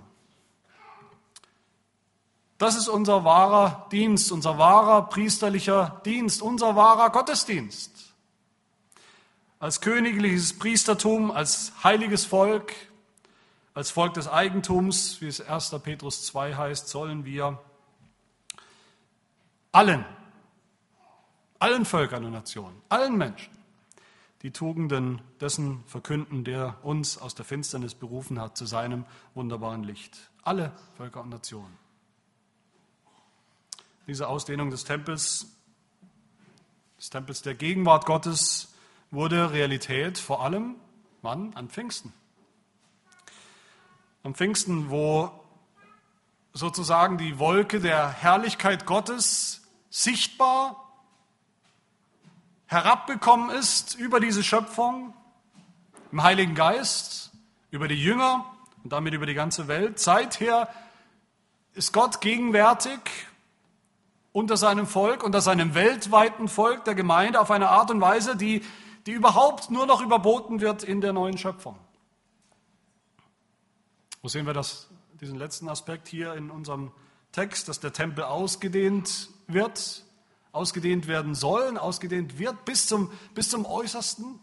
[2.58, 7.92] Das ist unser wahrer Dienst, unser wahrer priesterlicher Dienst, unser wahrer Gottesdienst.
[9.60, 12.72] Als königliches Priestertum, als heiliges Volk,
[13.78, 15.70] als Volk des Eigentums, wie es 1.
[15.84, 17.62] Petrus 2 heißt, sollen wir
[19.70, 20.04] allen,
[21.60, 23.56] allen Völkern und Nationen, allen Menschen
[24.42, 30.28] die Tugenden dessen verkünden, der uns aus der Finsternis berufen hat zu seinem wunderbaren Licht.
[30.42, 31.78] Alle Völker und Nationen.
[34.08, 35.46] Diese Ausdehnung des Tempels,
[36.98, 38.74] des Tempels der Gegenwart Gottes,
[39.12, 40.74] wurde Realität vor allem,
[41.22, 41.54] wann?
[41.54, 42.12] An Pfingsten.
[44.28, 45.30] Am Pfingsten, wo
[46.52, 50.92] sozusagen die Wolke der Herrlichkeit Gottes sichtbar
[52.66, 55.14] herabgekommen ist über diese Schöpfung,
[56.12, 57.30] im Heiligen Geist,
[57.70, 58.44] über die Jünger
[58.84, 59.98] und damit über die ganze Welt.
[59.98, 60.68] Seither
[61.72, 63.00] ist Gott gegenwärtig
[64.32, 68.62] unter seinem Volk, unter seinem weltweiten Volk der Gemeinde auf eine Art und Weise, die,
[69.06, 71.78] die überhaupt nur noch überboten wird in der neuen Schöpfung.
[74.22, 74.88] Wo sehen wir das,
[75.20, 76.90] diesen letzten Aspekt hier in unserem
[77.32, 80.04] Text, dass der Tempel ausgedehnt wird,
[80.52, 84.40] ausgedehnt werden soll, ausgedehnt wird bis zum, bis zum Äußersten?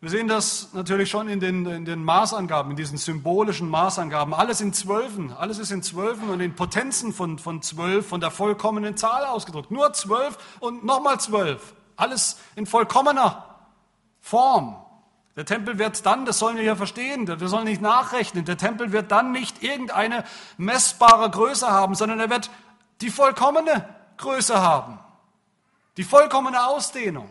[0.00, 4.34] Wir sehen das natürlich schon in den, in den Maßangaben, in diesen symbolischen Maßangaben.
[4.34, 8.30] Alles in Zwölfen, alles ist in Zwölfen und in Potenzen von, von zwölf, von der
[8.30, 9.70] vollkommenen Zahl ausgedrückt.
[9.70, 11.74] Nur zwölf und nochmal zwölf.
[11.96, 13.56] Alles in vollkommener
[14.20, 14.76] Form.
[15.36, 18.90] Der Tempel wird dann, das sollen wir ja verstehen, wir sollen nicht nachrechnen, der Tempel
[18.92, 20.24] wird dann nicht irgendeine
[20.56, 22.50] messbare Größe haben, sondern er wird
[23.02, 24.98] die vollkommene Größe haben.
[25.98, 27.28] Die vollkommene Ausdehnung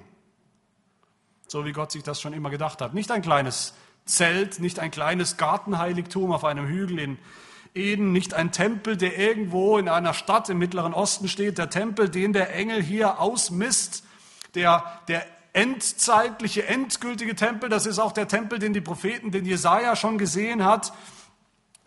[1.48, 2.94] so wie Gott sich das schon immer gedacht hat.
[2.94, 3.74] Nicht ein kleines
[4.06, 7.18] Zelt, nicht ein kleines Gartenheiligtum auf einem Hügel in
[7.74, 12.10] Eden, nicht ein Tempel, der irgendwo in einer Stadt im Mittleren Osten steht, der Tempel,
[12.10, 14.04] den der Engel hier ausmisst,
[14.54, 19.96] der, der endzeitliche, endgültige Tempel, das ist auch der Tempel, den die Propheten, den Jesaja
[19.96, 20.92] schon gesehen hat,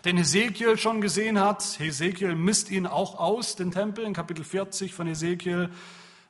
[0.07, 1.79] den Hesekiel schon gesehen hat.
[1.79, 5.71] Hesekiel misst ihn auch aus, den Tempel, in Kapitel 40 von Hesekiel,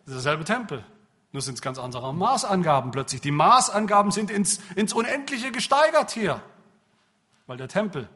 [0.06, 0.84] derselbe Tempel.
[1.30, 3.20] Nur sind es ganz andere Maßangaben plötzlich.
[3.20, 6.42] Die Maßangaben sind ins, ins Unendliche gesteigert hier,
[7.46, 8.08] weil der Tempel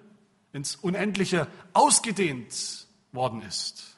[0.53, 3.92] ins Unendliche ausgedehnt worden ist.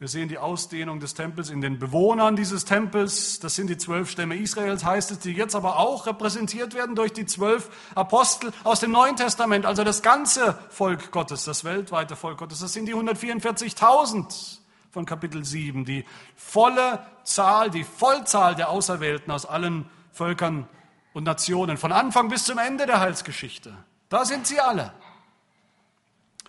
[0.00, 3.38] Wir sehen die Ausdehnung des Tempels in den Bewohnern dieses Tempels.
[3.38, 7.12] Das sind die zwölf Stämme Israels, heißt es, die jetzt aber auch repräsentiert werden durch
[7.12, 12.38] die zwölf Apostel aus dem Neuen Testament, also das ganze Volk Gottes, das weltweite Volk
[12.38, 12.58] Gottes.
[12.58, 14.58] Das sind die 144.000
[14.90, 16.04] von Kapitel 7, die
[16.34, 20.68] volle Zahl, die Vollzahl der Auserwählten aus allen Völkern
[21.12, 23.72] und Nationen, von Anfang bis zum Ende der Heilsgeschichte.
[24.08, 24.92] Da sind sie alle.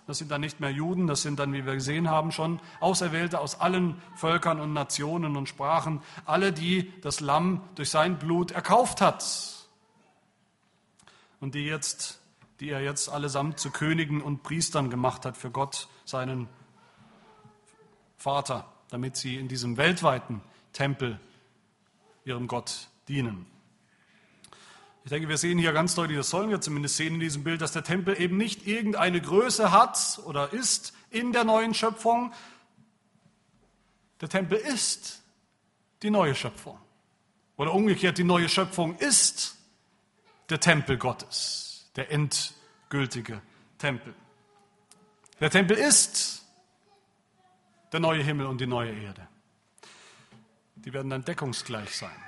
[0.06, 3.40] Das sind dann nicht mehr Juden, das sind dann, wie wir gesehen haben, schon Auserwählte
[3.40, 9.00] aus allen Völkern und Nationen und Sprachen, alle, die das Lamm durch sein Blut erkauft
[9.00, 9.24] hat
[11.40, 12.20] und die jetzt,
[12.60, 16.48] die er jetzt allesamt zu Königen und Priestern gemacht hat für Gott, seinen
[18.16, 20.40] Vater, damit sie in diesem weltweiten
[20.72, 21.18] Tempel
[22.24, 23.46] ihrem Gott dienen.
[25.06, 27.60] Ich denke, wir sehen hier ganz deutlich, das sollen wir zumindest sehen in diesem Bild,
[27.60, 32.32] dass der Tempel eben nicht irgendeine Größe hat oder ist in der neuen Schöpfung.
[34.20, 35.22] Der Tempel ist
[36.02, 36.76] die neue Schöpfung.
[37.56, 39.56] Oder umgekehrt, die neue Schöpfung ist
[40.50, 43.40] der Tempel Gottes, der endgültige
[43.78, 44.12] Tempel.
[45.38, 46.44] Der Tempel ist
[47.92, 49.28] der neue Himmel und die neue Erde.
[50.74, 52.24] Die werden dann deckungsgleich sein.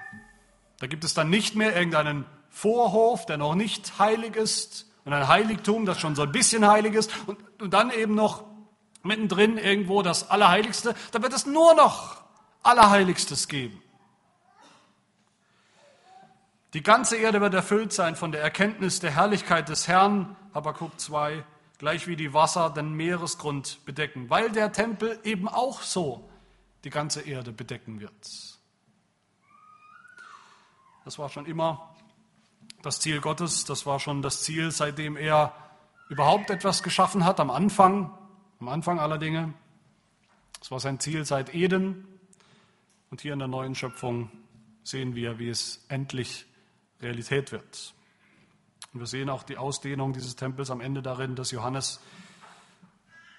[0.78, 2.24] Da gibt es dann nicht mehr irgendeinen
[2.58, 6.94] Vorhof, der noch nicht heilig ist und ein Heiligtum, das schon so ein bisschen heilig
[6.94, 8.42] ist und, und dann eben noch
[9.04, 12.20] mittendrin irgendwo das Allerheiligste, da wird es nur noch
[12.64, 13.80] Allerheiligstes geben.
[16.74, 21.44] Die ganze Erde wird erfüllt sein von der Erkenntnis der Herrlichkeit des Herrn, Habakkuk 2,
[21.78, 26.28] gleich wie die Wasser den Meeresgrund bedecken, weil der Tempel eben auch so
[26.82, 28.58] die ganze Erde bedecken wird.
[31.04, 31.94] Das war schon immer
[32.82, 35.54] das Ziel Gottes, das war schon das Ziel, seitdem er
[36.08, 38.16] überhaupt etwas geschaffen hat, am Anfang,
[38.60, 39.52] am Anfang aller Dinge.
[40.60, 42.06] Das war sein Ziel seit Eden.
[43.10, 44.30] Und hier in der neuen Schöpfung
[44.82, 46.46] sehen wir, wie es endlich
[47.00, 47.94] Realität wird.
[48.92, 52.00] Und wir sehen auch die Ausdehnung dieses Tempels am Ende darin, dass Johannes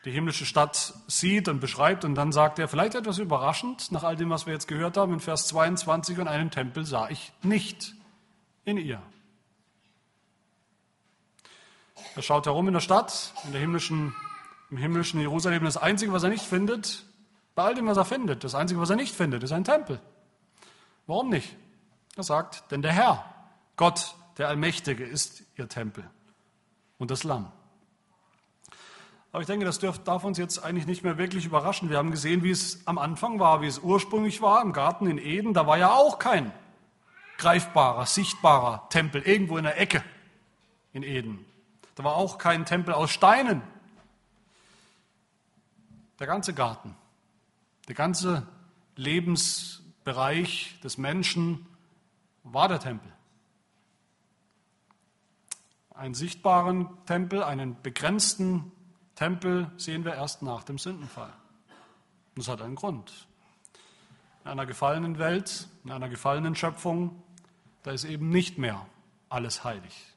[0.06, 4.16] die himmlische Stadt sieht und beschreibt und dann sagt er, vielleicht etwas überraschend, nach all
[4.16, 7.96] dem, was wir jetzt gehört haben, in Vers 22, und einen Tempel sah ich nicht
[8.64, 9.02] in ihr.
[12.20, 14.13] Er schaut herum in der Stadt, in der himmlischen,
[14.72, 15.63] im himmlischen Jerusalem.
[15.63, 17.05] Das Einzige, was er nicht findet,
[17.55, 20.01] bei all dem, was er findet, das Einzige, was er nicht findet, ist ein Tempel.
[21.07, 21.55] Warum nicht?
[22.17, 23.24] Er sagt, denn der Herr,
[23.78, 26.03] Gott, der Allmächtige, ist ihr Tempel
[26.97, 27.53] und das Lamm.
[29.32, 31.89] Aber ich denke, das dürf, darf uns jetzt eigentlich nicht mehr wirklich überraschen.
[31.89, 35.20] Wir haben gesehen, wie es am Anfang war, wie es ursprünglich war im Garten in
[35.20, 35.53] Eden.
[35.53, 36.51] Da war ja auch kein
[37.38, 40.03] greifbarer, sichtbarer Tempel irgendwo in der Ecke
[40.91, 41.45] in Eden.
[42.00, 43.62] Da war auch kein Tempel aus Steinen.
[46.18, 46.95] Der ganze Garten,
[47.89, 48.47] der ganze
[48.95, 51.68] Lebensbereich des Menschen
[52.43, 53.12] war der Tempel.
[55.93, 58.72] Einen sichtbaren Tempel, einen begrenzten
[59.16, 61.34] Tempel sehen wir erst nach dem Sündenfall.
[62.38, 63.28] Das hat einen Grund.
[64.45, 67.22] In einer gefallenen Welt, in einer gefallenen Schöpfung,
[67.84, 68.86] da ist eben nicht mehr
[69.28, 70.09] alles heilig.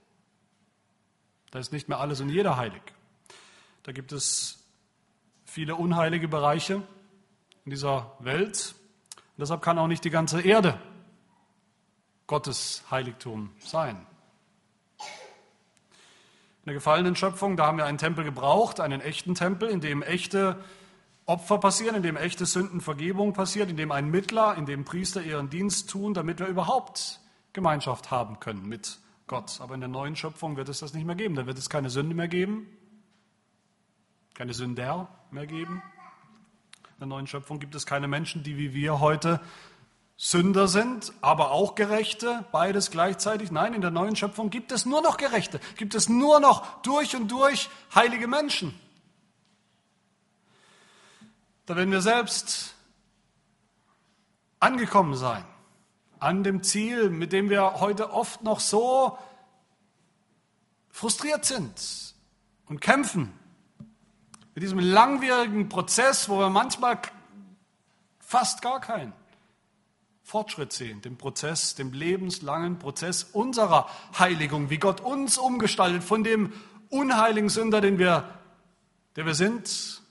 [1.52, 2.82] Da ist nicht mehr alles und jeder heilig.
[3.82, 4.64] Da gibt es
[5.44, 6.82] viele unheilige Bereiche
[7.66, 8.74] in dieser Welt.
[9.14, 10.80] Und deshalb kann auch nicht die ganze Erde
[12.26, 14.06] Gottes Heiligtum sein.
[14.98, 20.00] In der gefallenen Schöpfung, da haben wir einen Tempel gebraucht, einen echten Tempel, in dem
[20.02, 20.58] echte
[21.26, 25.50] Opfer passieren, in dem echte Sündenvergebung passiert, in dem ein Mittler, in dem Priester ihren
[25.50, 27.20] Dienst tun, damit wir überhaupt
[27.52, 29.01] Gemeinschaft haben können mit
[29.32, 29.60] Gott.
[29.60, 31.34] Aber in der neuen Schöpfung wird es das nicht mehr geben.
[31.34, 32.68] Da wird es keine Sünde mehr geben,
[34.34, 35.82] keine Sünder mehr geben.
[36.84, 39.40] In der neuen Schöpfung gibt es keine Menschen, die wie wir heute
[40.18, 43.50] Sünder sind, aber auch Gerechte, beides gleichzeitig.
[43.50, 47.16] Nein, in der neuen Schöpfung gibt es nur noch Gerechte, gibt es nur noch durch
[47.16, 48.78] und durch heilige Menschen.
[51.64, 52.74] Da werden wir selbst
[54.60, 55.44] angekommen sein
[56.22, 59.18] an dem Ziel, mit dem wir heute oft noch so
[60.88, 62.14] frustriert sind
[62.66, 63.32] und kämpfen.
[64.54, 66.98] Mit diesem langwierigen Prozess, wo wir manchmal
[68.20, 69.12] fast gar keinen
[70.22, 76.52] Fortschritt sehen, dem Prozess, dem lebenslangen Prozess unserer Heiligung, wie Gott uns umgestaltet von dem
[76.88, 78.28] unheiligen Sünder, den wir,
[79.16, 80.02] der wir sind,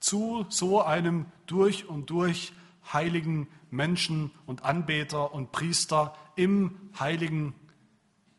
[0.00, 2.52] zu so einem durch und durch
[2.92, 7.54] heiligen Menschen und Anbeter und Priester im heiligen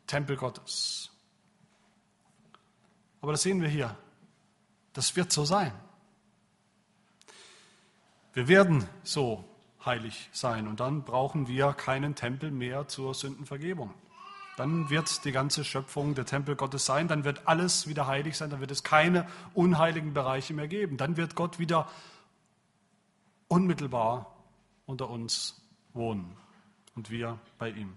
[0.06, 1.10] Tempel Gottes.
[3.20, 3.96] Aber das sehen wir hier.
[4.92, 5.72] Das wird so sein.
[8.32, 9.44] Wir werden so
[9.84, 10.68] heilig sein.
[10.68, 13.92] Und dann brauchen wir keinen Tempel mehr zur Sündenvergebung.
[14.56, 18.48] Dann wird die ganze Schöpfung der Tempel Gottes sein, dann wird alles wieder heilig sein,
[18.48, 20.96] dann wird es keine unheiligen Bereiche mehr geben.
[20.96, 21.88] Dann wird Gott wieder
[23.48, 24.35] unmittelbar
[24.86, 25.60] unter uns
[25.92, 26.36] wohnen
[26.94, 27.96] und wir bei ihm.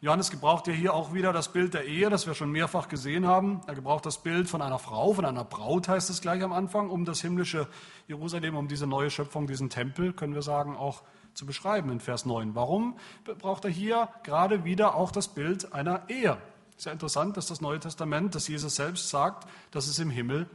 [0.00, 3.26] Johannes gebraucht ja hier auch wieder das Bild der Ehe, das wir schon mehrfach gesehen
[3.26, 3.62] haben.
[3.66, 6.88] Er gebraucht das Bild von einer Frau, von einer Braut heißt es gleich am Anfang,
[6.88, 7.66] um das himmlische
[8.06, 11.02] Jerusalem, um diese neue Schöpfung, diesen Tempel, können wir sagen, auch
[11.34, 12.54] zu beschreiben in Vers 9.
[12.54, 12.96] Warum
[13.38, 16.38] braucht er hier gerade wieder auch das Bild einer Ehe?
[16.76, 20.48] Sehr interessant, dass das Neue Testament, dass Jesus selbst sagt, dass es im Himmel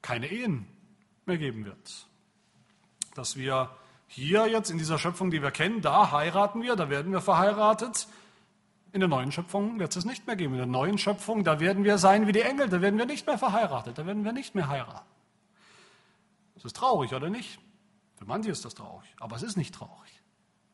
[0.00, 0.66] keine Ehen
[1.26, 2.06] mehr geben wird.
[3.16, 3.70] Dass wir
[4.14, 8.06] hier jetzt in dieser Schöpfung, die wir kennen, da heiraten wir, da werden wir verheiratet.
[8.92, 10.54] In der neuen Schöpfung wird es nicht mehr geben.
[10.54, 13.26] In der neuen Schöpfung, da werden wir sein wie die Engel, da werden wir nicht
[13.26, 15.04] mehr verheiratet, da werden wir nicht mehr heiraten.
[16.54, 17.58] Das ist traurig, oder nicht?
[18.14, 20.22] Für manche ist das traurig, aber es ist nicht traurig.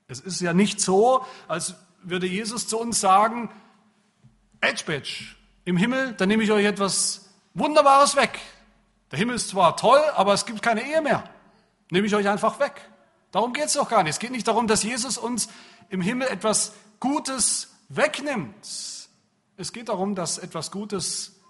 [0.06, 3.50] Es ist ja nicht so, als würde Jesus zu uns sagen,
[4.60, 8.38] Edgebitch, im Himmel, da nehme ich euch etwas Wunderbares weg.
[9.10, 11.24] Der Himmel ist zwar toll, aber es gibt keine Ehe mehr.
[11.90, 12.90] Nehme ich euch einfach weg.
[13.30, 14.14] Darum geht es doch gar nicht.
[14.14, 15.48] Es geht nicht darum, dass Jesus uns
[15.88, 19.08] im Himmel etwas Gutes wegnimmt.
[19.56, 21.40] Es geht darum, dass etwas Gutes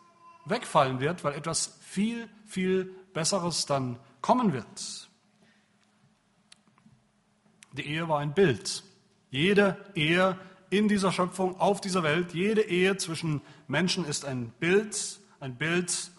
[0.45, 5.09] wegfallen wird, weil etwas viel, viel Besseres dann kommen wird.
[7.73, 8.83] Die Ehe war ein Bild.
[9.31, 10.37] Jede Ehe
[10.71, 16.11] in dieser Schöpfung, auf dieser Welt, jede Ehe zwischen Menschen ist ein Bild, ein Bild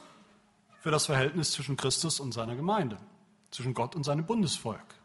[0.80, 2.98] für das Verhältnis zwischen Christus und seiner Gemeinde,
[3.52, 5.01] zwischen Gott und seinem Bundesvolk.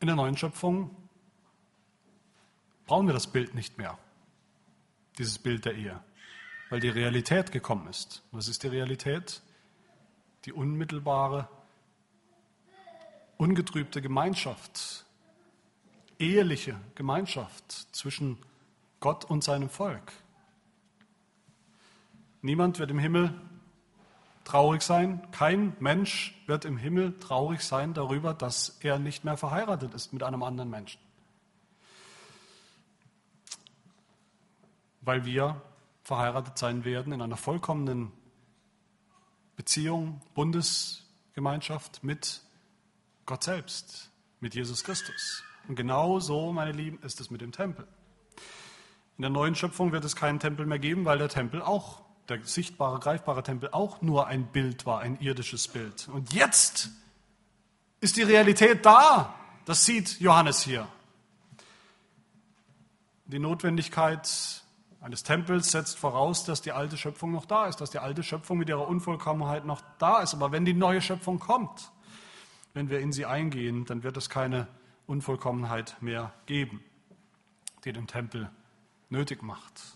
[0.00, 0.94] In der neuen Schöpfung
[2.86, 3.98] brauchen wir das Bild nicht mehr,
[5.18, 6.02] dieses Bild der Ehe,
[6.68, 8.22] weil die Realität gekommen ist.
[8.30, 9.42] Was ist die Realität?
[10.44, 11.48] Die unmittelbare,
[13.38, 15.04] ungetrübte Gemeinschaft,
[16.18, 18.38] eheliche Gemeinschaft zwischen
[19.00, 20.12] Gott und seinem Volk.
[22.42, 23.34] Niemand wird im Himmel
[24.46, 29.92] traurig sein, kein Mensch wird im Himmel traurig sein darüber, dass er nicht mehr verheiratet
[29.92, 31.00] ist mit einem anderen Menschen.
[35.02, 35.60] Weil wir
[36.02, 38.12] verheiratet sein werden in einer vollkommenen
[39.56, 42.42] Beziehung, Bundesgemeinschaft mit
[43.26, 45.42] Gott selbst, mit Jesus Christus.
[45.66, 47.88] Und genau so, meine Lieben, ist es mit dem Tempel.
[49.16, 52.44] In der neuen Schöpfung wird es keinen Tempel mehr geben, weil der Tempel auch, der
[52.44, 56.08] sichtbare, greifbare Tempel auch nur ein Bild war, ein irdisches Bild.
[56.08, 56.90] Und jetzt
[58.00, 59.34] ist die Realität da.
[59.64, 60.88] Das sieht Johannes hier.
[63.26, 64.62] Die Notwendigkeit
[65.00, 68.58] eines Tempels setzt voraus, dass die alte Schöpfung noch da ist, dass die alte Schöpfung
[68.58, 70.34] mit ihrer Unvollkommenheit noch da ist.
[70.34, 71.90] Aber wenn die neue Schöpfung kommt,
[72.74, 74.68] wenn wir in sie eingehen, dann wird es keine
[75.06, 76.82] Unvollkommenheit mehr geben,
[77.84, 78.50] die den Tempel
[79.08, 79.95] nötig macht.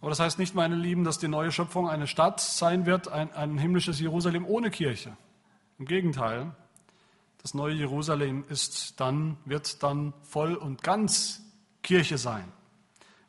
[0.00, 3.32] Aber das heißt nicht, meine Lieben, dass die neue Schöpfung eine Stadt sein wird, ein,
[3.34, 5.16] ein himmlisches Jerusalem ohne Kirche.
[5.78, 6.54] Im Gegenteil,
[7.42, 11.42] das neue Jerusalem ist dann, wird dann voll und ganz
[11.82, 12.50] Kirche sein,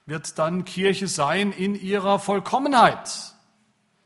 [0.05, 3.33] wird dann Kirche sein in ihrer Vollkommenheit.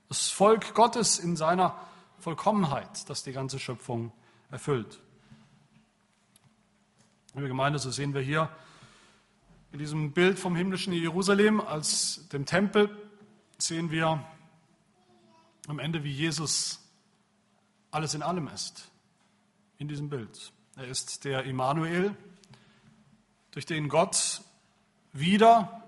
[0.10, 1.76] Das Volk Gottes in seiner
[2.20, 4.12] Vollkommenheit, das die ganze Schöpfung
[4.50, 5.00] erfüllt.
[7.36, 8.50] Liebe Gemeinde, so sehen wir hier
[9.76, 12.90] in diesem Bild vom himmlischen Jerusalem als dem Tempel
[13.58, 14.24] sehen wir
[15.68, 16.80] am Ende, wie Jesus
[17.92, 18.90] alles in allem ist.
[19.78, 20.54] In diesem Bild.
[20.78, 22.16] Er ist der Immanuel,
[23.52, 24.40] durch den Gott
[25.12, 25.84] wieder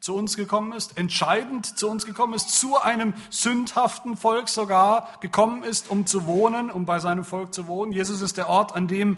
[0.00, 5.62] zu uns gekommen ist, entscheidend zu uns gekommen ist, zu einem sündhaften Volk sogar gekommen
[5.62, 7.92] ist, um zu wohnen, um bei seinem Volk zu wohnen.
[7.92, 9.16] Jesus ist der Ort, an dem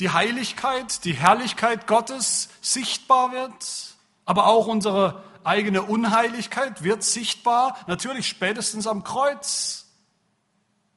[0.00, 8.28] die Heiligkeit, die Herrlichkeit Gottes sichtbar wird, aber auch unsere eigene Unheiligkeit wird sichtbar, natürlich
[8.28, 9.86] spätestens am Kreuz.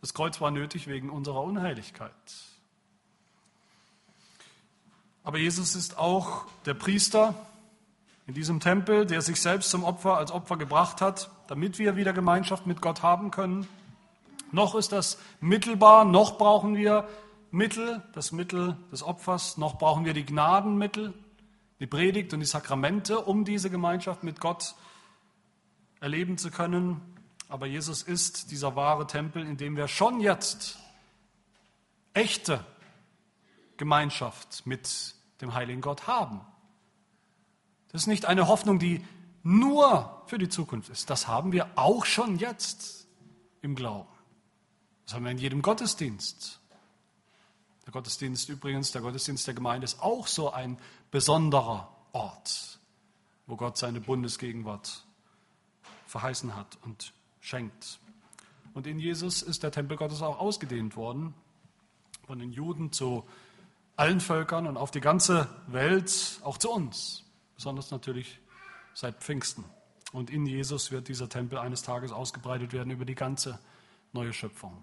[0.01, 2.11] Das Kreuz war nötig wegen unserer Unheiligkeit.
[5.23, 7.35] Aber Jesus ist auch der Priester
[8.27, 12.13] in diesem Tempel, der sich selbst zum Opfer als Opfer gebracht hat, damit wir wieder
[12.13, 13.67] Gemeinschaft mit Gott haben können.
[14.51, 17.07] Noch ist das mittelbar, noch brauchen wir
[17.51, 21.13] Mittel, das Mittel des Opfers, noch brauchen wir die Gnadenmittel,
[21.81, 24.75] die Predigt und die Sakramente, um diese Gemeinschaft mit Gott
[25.99, 27.01] erleben zu können.
[27.49, 30.79] Aber Jesus ist dieser wahre Tempel, in dem wir schon jetzt
[32.13, 32.65] echte
[33.75, 36.39] Gemeinschaft mit dem heiligen Gott haben.
[37.89, 39.05] Das ist nicht eine Hoffnung, die
[39.43, 41.09] nur für die Zukunft ist.
[41.09, 43.07] Das haben wir auch schon jetzt
[43.61, 44.07] im Glauben.
[45.05, 46.60] Das haben wir in jedem Gottesdienst.
[47.91, 50.77] Der Gottesdienst übrigens, der Gottesdienst der Gemeinde ist auch so ein
[51.11, 52.79] besonderer Ort,
[53.47, 55.03] wo Gott seine Bundesgegenwart
[56.07, 57.11] verheißen hat und
[57.41, 57.99] schenkt.
[58.73, 61.33] Und in Jesus ist der Tempel Gottes auch ausgedehnt worden,
[62.25, 63.27] von den Juden zu
[63.97, 67.25] allen Völkern und auf die ganze Welt, auch zu uns,
[67.55, 68.39] besonders natürlich
[68.93, 69.65] seit Pfingsten.
[70.13, 73.59] Und in Jesus wird dieser Tempel eines Tages ausgebreitet werden über die ganze
[74.13, 74.81] neue Schöpfung.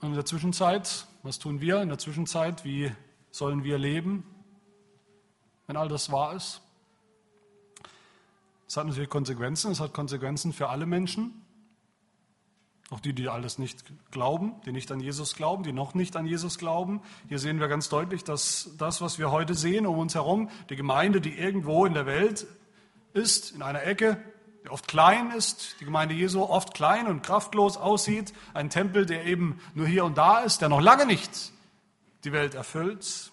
[0.00, 2.64] Und in der Zwischenzeit, was tun wir in der Zwischenzeit?
[2.64, 2.90] Wie
[3.30, 4.24] sollen wir leben,
[5.66, 6.62] wenn all das wahr ist?
[8.66, 9.72] Es hat natürlich Konsequenzen.
[9.72, 11.44] Es hat Konsequenzen für alle Menschen.
[12.88, 16.26] Auch die, die alles nicht glauben, die nicht an Jesus glauben, die noch nicht an
[16.26, 17.02] Jesus glauben.
[17.28, 20.76] Hier sehen wir ganz deutlich, dass das, was wir heute sehen um uns herum, die
[20.76, 22.46] Gemeinde, die irgendwo in der Welt
[23.12, 24.16] ist, in einer Ecke,
[24.64, 29.24] der oft klein ist, die Gemeinde Jesu oft klein und kraftlos aussieht, ein Tempel, der
[29.24, 31.52] eben nur hier und da ist, der noch lange nicht
[32.24, 33.32] die Welt erfüllt,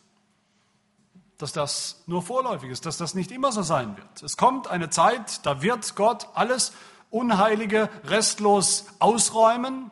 [1.38, 4.23] dass das nur vorläufig ist, dass das nicht immer so sein wird.
[4.23, 6.73] Es kommt eine Zeit, da wird Gott alles
[7.09, 9.91] Unheilige restlos ausräumen,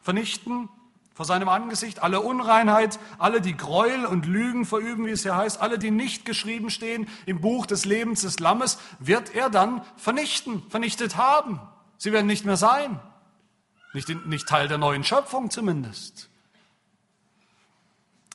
[0.00, 0.68] vernichten
[1.14, 5.60] vor seinem Angesicht, alle Unreinheit, alle, die Gräuel und Lügen verüben, wie es hier heißt,
[5.60, 10.68] alle, die nicht geschrieben stehen im Buch des Lebens des Lammes, wird er dann vernichten,
[10.68, 11.60] vernichtet haben.
[11.98, 12.98] Sie werden nicht mehr sein.
[13.92, 16.28] Nicht, nicht Teil der neuen Schöpfung zumindest.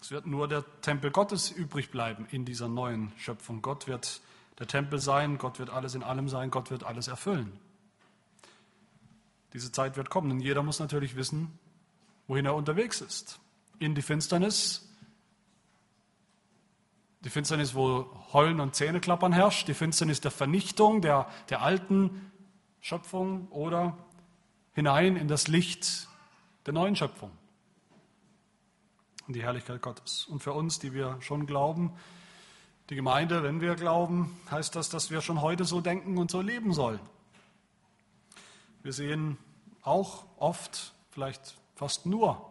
[0.02, 3.62] Es wird nur der Tempel Gottes übrig bleiben in dieser neuen Schöpfung.
[3.62, 4.22] Gott wird
[4.58, 7.52] der Tempel sein, Gott wird alles in allem sein, Gott wird alles erfüllen.
[9.54, 11.60] Diese Zeit wird kommen und jeder muss natürlich wissen,
[12.30, 13.40] wohin er unterwegs ist.
[13.80, 14.88] In die Finsternis,
[17.22, 22.32] die Finsternis, wo Heulen und Zähneklappern herrscht, die Finsternis der Vernichtung der, der alten
[22.82, 23.98] Schöpfung oder
[24.74, 26.08] hinein in das Licht
[26.68, 27.32] der neuen Schöpfung,
[29.28, 30.26] in die Herrlichkeit Gottes.
[30.26, 31.94] Und für uns, die wir schon glauben,
[32.92, 36.42] die Gemeinde, wenn wir glauben, heißt das, dass wir schon heute so denken und so
[36.42, 37.00] leben sollen.
[38.84, 39.38] Wir sehen
[39.82, 42.46] auch oft, vielleicht fast nur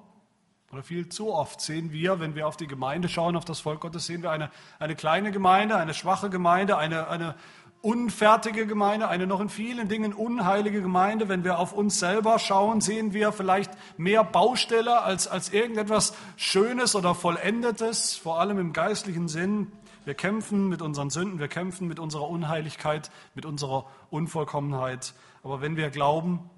[0.73, 3.81] oder viel zu oft sehen wir, wenn wir auf die Gemeinde schauen, auf das Volk
[3.81, 7.35] Gottes, sehen wir eine, eine kleine Gemeinde, eine schwache Gemeinde, eine, eine
[7.83, 11.29] unfertige Gemeinde, eine noch in vielen Dingen unheilige Gemeinde.
[11.29, 16.97] Wenn wir auf uns selber schauen, sehen wir vielleicht mehr Baustelle als, als irgendetwas Schönes
[16.97, 19.73] oder Vollendetes, vor allem im geistlichen Sinn.
[20.07, 25.13] Wir kämpfen mit unseren Sünden, wir kämpfen mit unserer Unheiligkeit, mit unserer Unvollkommenheit.
[25.43, 26.49] Aber wenn wir glauben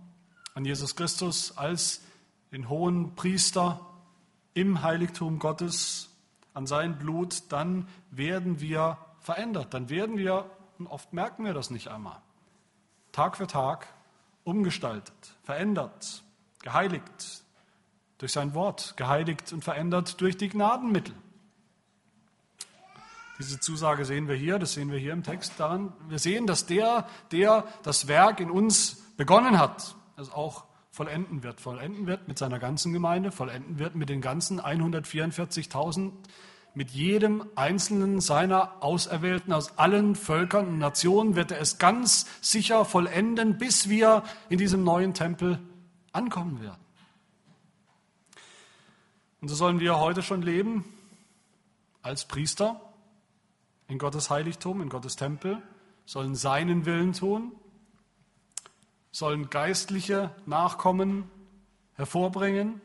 [0.54, 2.02] an Jesus Christus als
[2.52, 3.86] den hohen Priester
[4.54, 6.10] im Heiligtum Gottes,
[6.52, 9.72] an sein Blut, dann werden wir verändert.
[9.72, 12.20] Dann werden wir, und oft merken wir das nicht einmal,
[13.12, 13.86] Tag für Tag
[14.44, 16.22] umgestaltet, verändert,
[16.62, 17.44] geheiligt
[18.18, 21.14] durch sein Wort, geheiligt und verändert durch die Gnadenmittel.
[23.38, 25.94] Diese Zusage sehen wir hier, das sehen wir hier im Text daran.
[26.08, 31.60] Wir sehen, dass der, der das Werk in uns begonnen hat, es auch vollenden wird.
[31.60, 36.12] Vollenden wird mit seiner ganzen Gemeinde, vollenden wird mit den ganzen 144.000,
[36.74, 42.84] mit jedem einzelnen seiner Auserwählten aus allen Völkern und Nationen wird er es ganz sicher
[42.84, 45.58] vollenden, bis wir in diesem neuen Tempel
[46.12, 46.80] ankommen werden.
[49.40, 50.84] Und so sollen wir heute schon leben
[52.02, 52.80] als Priester
[53.88, 55.60] in Gottes Heiligtum, in Gottes Tempel,
[56.04, 57.52] sollen seinen Willen tun,
[59.12, 61.30] sollen geistliche Nachkommen
[61.94, 62.80] hervorbringen,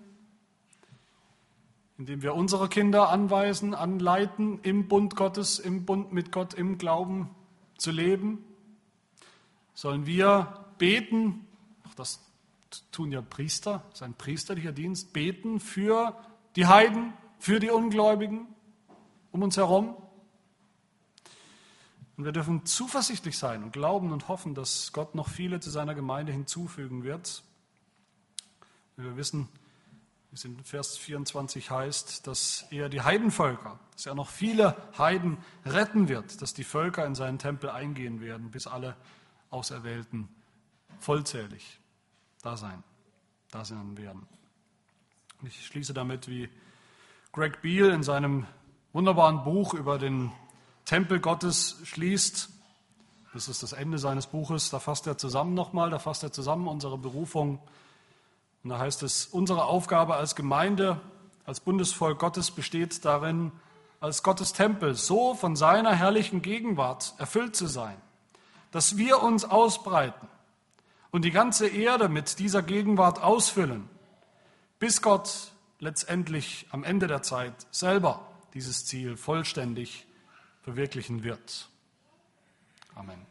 [1.98, 7.30] indem wir unsere Kinder anweisen, anleiten, im Bund Gottes, im Bund mit Gott, im Glauben
[7.78, 8.44] zu leben.
[9.74, 11.48] Sollen wir beten,
[11.88, 12.20] auch das
[12.92, 16.18] tun ja Priester, das ist ein priesterlicher Dienst, beten für
[16.56, 18.48] die Heiden, für die Ungläubigen
[19.32, 19.96] um uns herum.
[22.18, 25.96] Und wir dürfen zuversichtlich sein und glauben und hoffen, dass Gott noch viele zu seiner
[25.96, 27.44] Gemeinde hinzufügen wird.
[28.96, 29.50] Wir wissen,
[30.32, 35.38] wie es in Vers 24 heißt, dass er die Heidenvölker, dass er noch viele Heiden
[35.66, 38.96] retten wird, dass die Völker in seinen Tempel eingehen werden, bis alle
[39.50, 40.30] Auserwählten
[41.00, 41.80] vollzählig
[42.42, 42.84] da sein,
[43.52, 44.26] da sein werden.
[45.44, 46.50] Ich schließe damit, wie
[47.34, 48.46] Greg Beale in seinem
[48.94, 50.32] wunderbaren Buch über den
[50.86, 52.50] Tempel Gottes schließt.
[53.34, 54.70] Das ist das Ende seines Buches.
[54.70, 57.60] Da fasst er zusammen nochmal, da fasst er zusammen unsere Berufung.
[58.64, 61.02] Und da heißt es, unsere Aufgabe als Gemeinde,
[61.46, 63.52] als Bundesvolk Gottes besteht darin,
[64.00, 67.98] als Gottes Tempel so von seiner herrlichen Gegenwart erfüllt zu sein,
[68.72, 70.28] dass wir uns ausbreiten
[71.12, 73.90] und die ganze Erde mit dieser Gegenwart ausfüllen,
[74.80, 80.06] bis Gott letztendlich am Ende der Zeit selber dieses Ziel vollständig
[80.66, 81.70] verwirklichen wird.
[82.96, 83.22] Amen.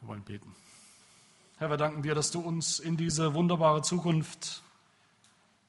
[0.00, 0.54] Wir wollen beten.
[1.58, 4.62] Herr, wir danken dir, dass du uns in diese wunderbare Zukunft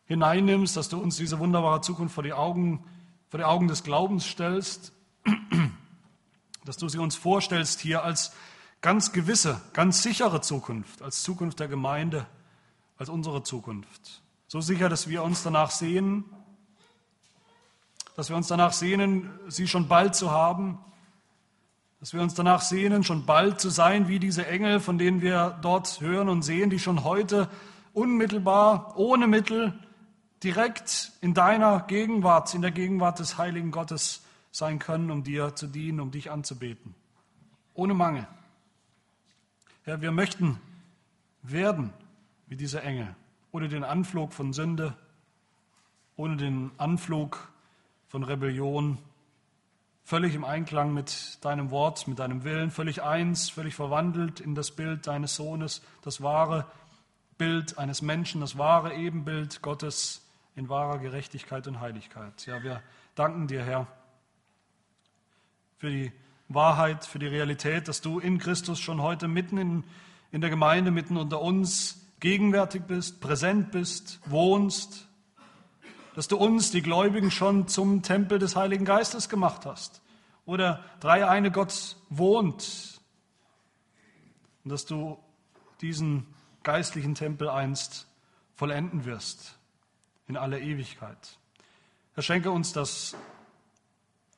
[0.06, 2.86] hineinnimmst, dass du uns diese wunderbare Zukunft vor die Augen,
[3.28, 4.94] vor die Augen des Glaubens stellst,
[6.64, 8.32] dass du sie uns vorstellst hier als
[8.80, 12.28] ganz gewisse, ganz sichere Zukunft, als Zukunft der Gemeinde,
[12.98, 14.22] als unsere Zukunft.
[14.48, 16.24] So sicher, dass wir uns danach sehen,
[18.16, 20.80] dass wir uns danach sehnen, sie schon bald zu haben,
[22.00, 25.58] dass wir uns danach sehnen, schon bald zu sein wie diese Engel, von denen wir
[25.62, 27.50] dort hören und sehen, die schon heute
[27.94, 29.80] unmittelbar, ohne Mittel,
[30.44, 35.68] direkt in deiner Gegenwart, in der Gegenwart des heiligen Gottes sein können, um dir zu
[35.68, 36.94] dienen, um dich anzubeten.
[37.74, 38.28] Ohne Mangel.
[39.84, 40.60] Herr, wir möchten
[41.42, 41.94] werden
[42.48, 43.16] wie diese Engel,
[43.52, 44.96] ohne den Anflug von Sünde,
[46.16, 47.53] ohne den Anflug
[48.14, 49.00] von Rebellion,
[50.04, 54.70] völlig im Einklang mit deinem Wort, mit deinem Willen, völlig eins, völlig verwandelt in das
[54.70, 56.68] Bild deines Sohnes, das wahre,
[57.40, 62.46] Bild eines Menschen, das wahre Ebenbild Gottes in wahrer Gerechtigkeit und Heiligkeit.
[62.46, 62.84] Ja, wir
[63.16, 63.88] danken dir, Herr,
[65.80, 66.12] für die
[66.50, 69.84] Wahrheit, für die Realität, dass du in Christus schon heute mitten in,
[70.32, 75.08] in der Gemeinde, mitten unter uns gegenwärtig bist, präsent bist, wohnst,
[76.16, 80.02] dass du uns, die Gläubigen, schon zum Tempel des Heiligen Geistes gemacht hast,
[80.46, 83.02] wo der dreieine Gott wohnt
[84.64, 85.18] und dass du
[85.82, 86.28] diesen
[86.64, 88.08] geistlichen Tempel einst
[88.56, 89.58] vollenden wirst
[90.28, 91.38] in aller Ewigkeit.
[92.14, 93.16] Herr, schenke uns das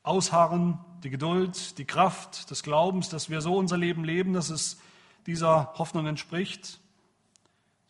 [0.01, 4.80] Ausharren, die Geduld, die Kraft des Glaubens, dass wir so unser Leben leben, dass es
[5.28, 6.80] dieser Hoffnung entspricht,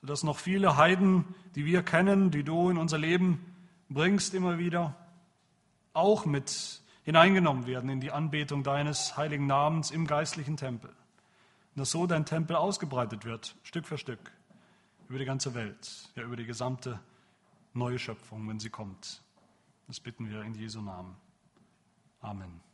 [0.01, 1.25] sodass noch viele Heiden,
[1.55, 3.54] die wir kennen, die du in unser Leben
[3.89, 4.95] bringst immer wieder,
[5.93, 10.89] auch mit hineingenommen werden in die Anbetung deines heiligen Namens im geistlichen Tempel.
[10.89, 14.31] Und dass so dein Tempel ausgebreitet wird, Stück für Stück,
[15.07, 16.99] über die ganze Welt, ja über die gesamte
[17.73, 19.21] neue Schöpfung, wenn sie kommt.
[19.87, 21.15] Das bitten wir in Jesu Namen.
[22.21, 22.64] Amen.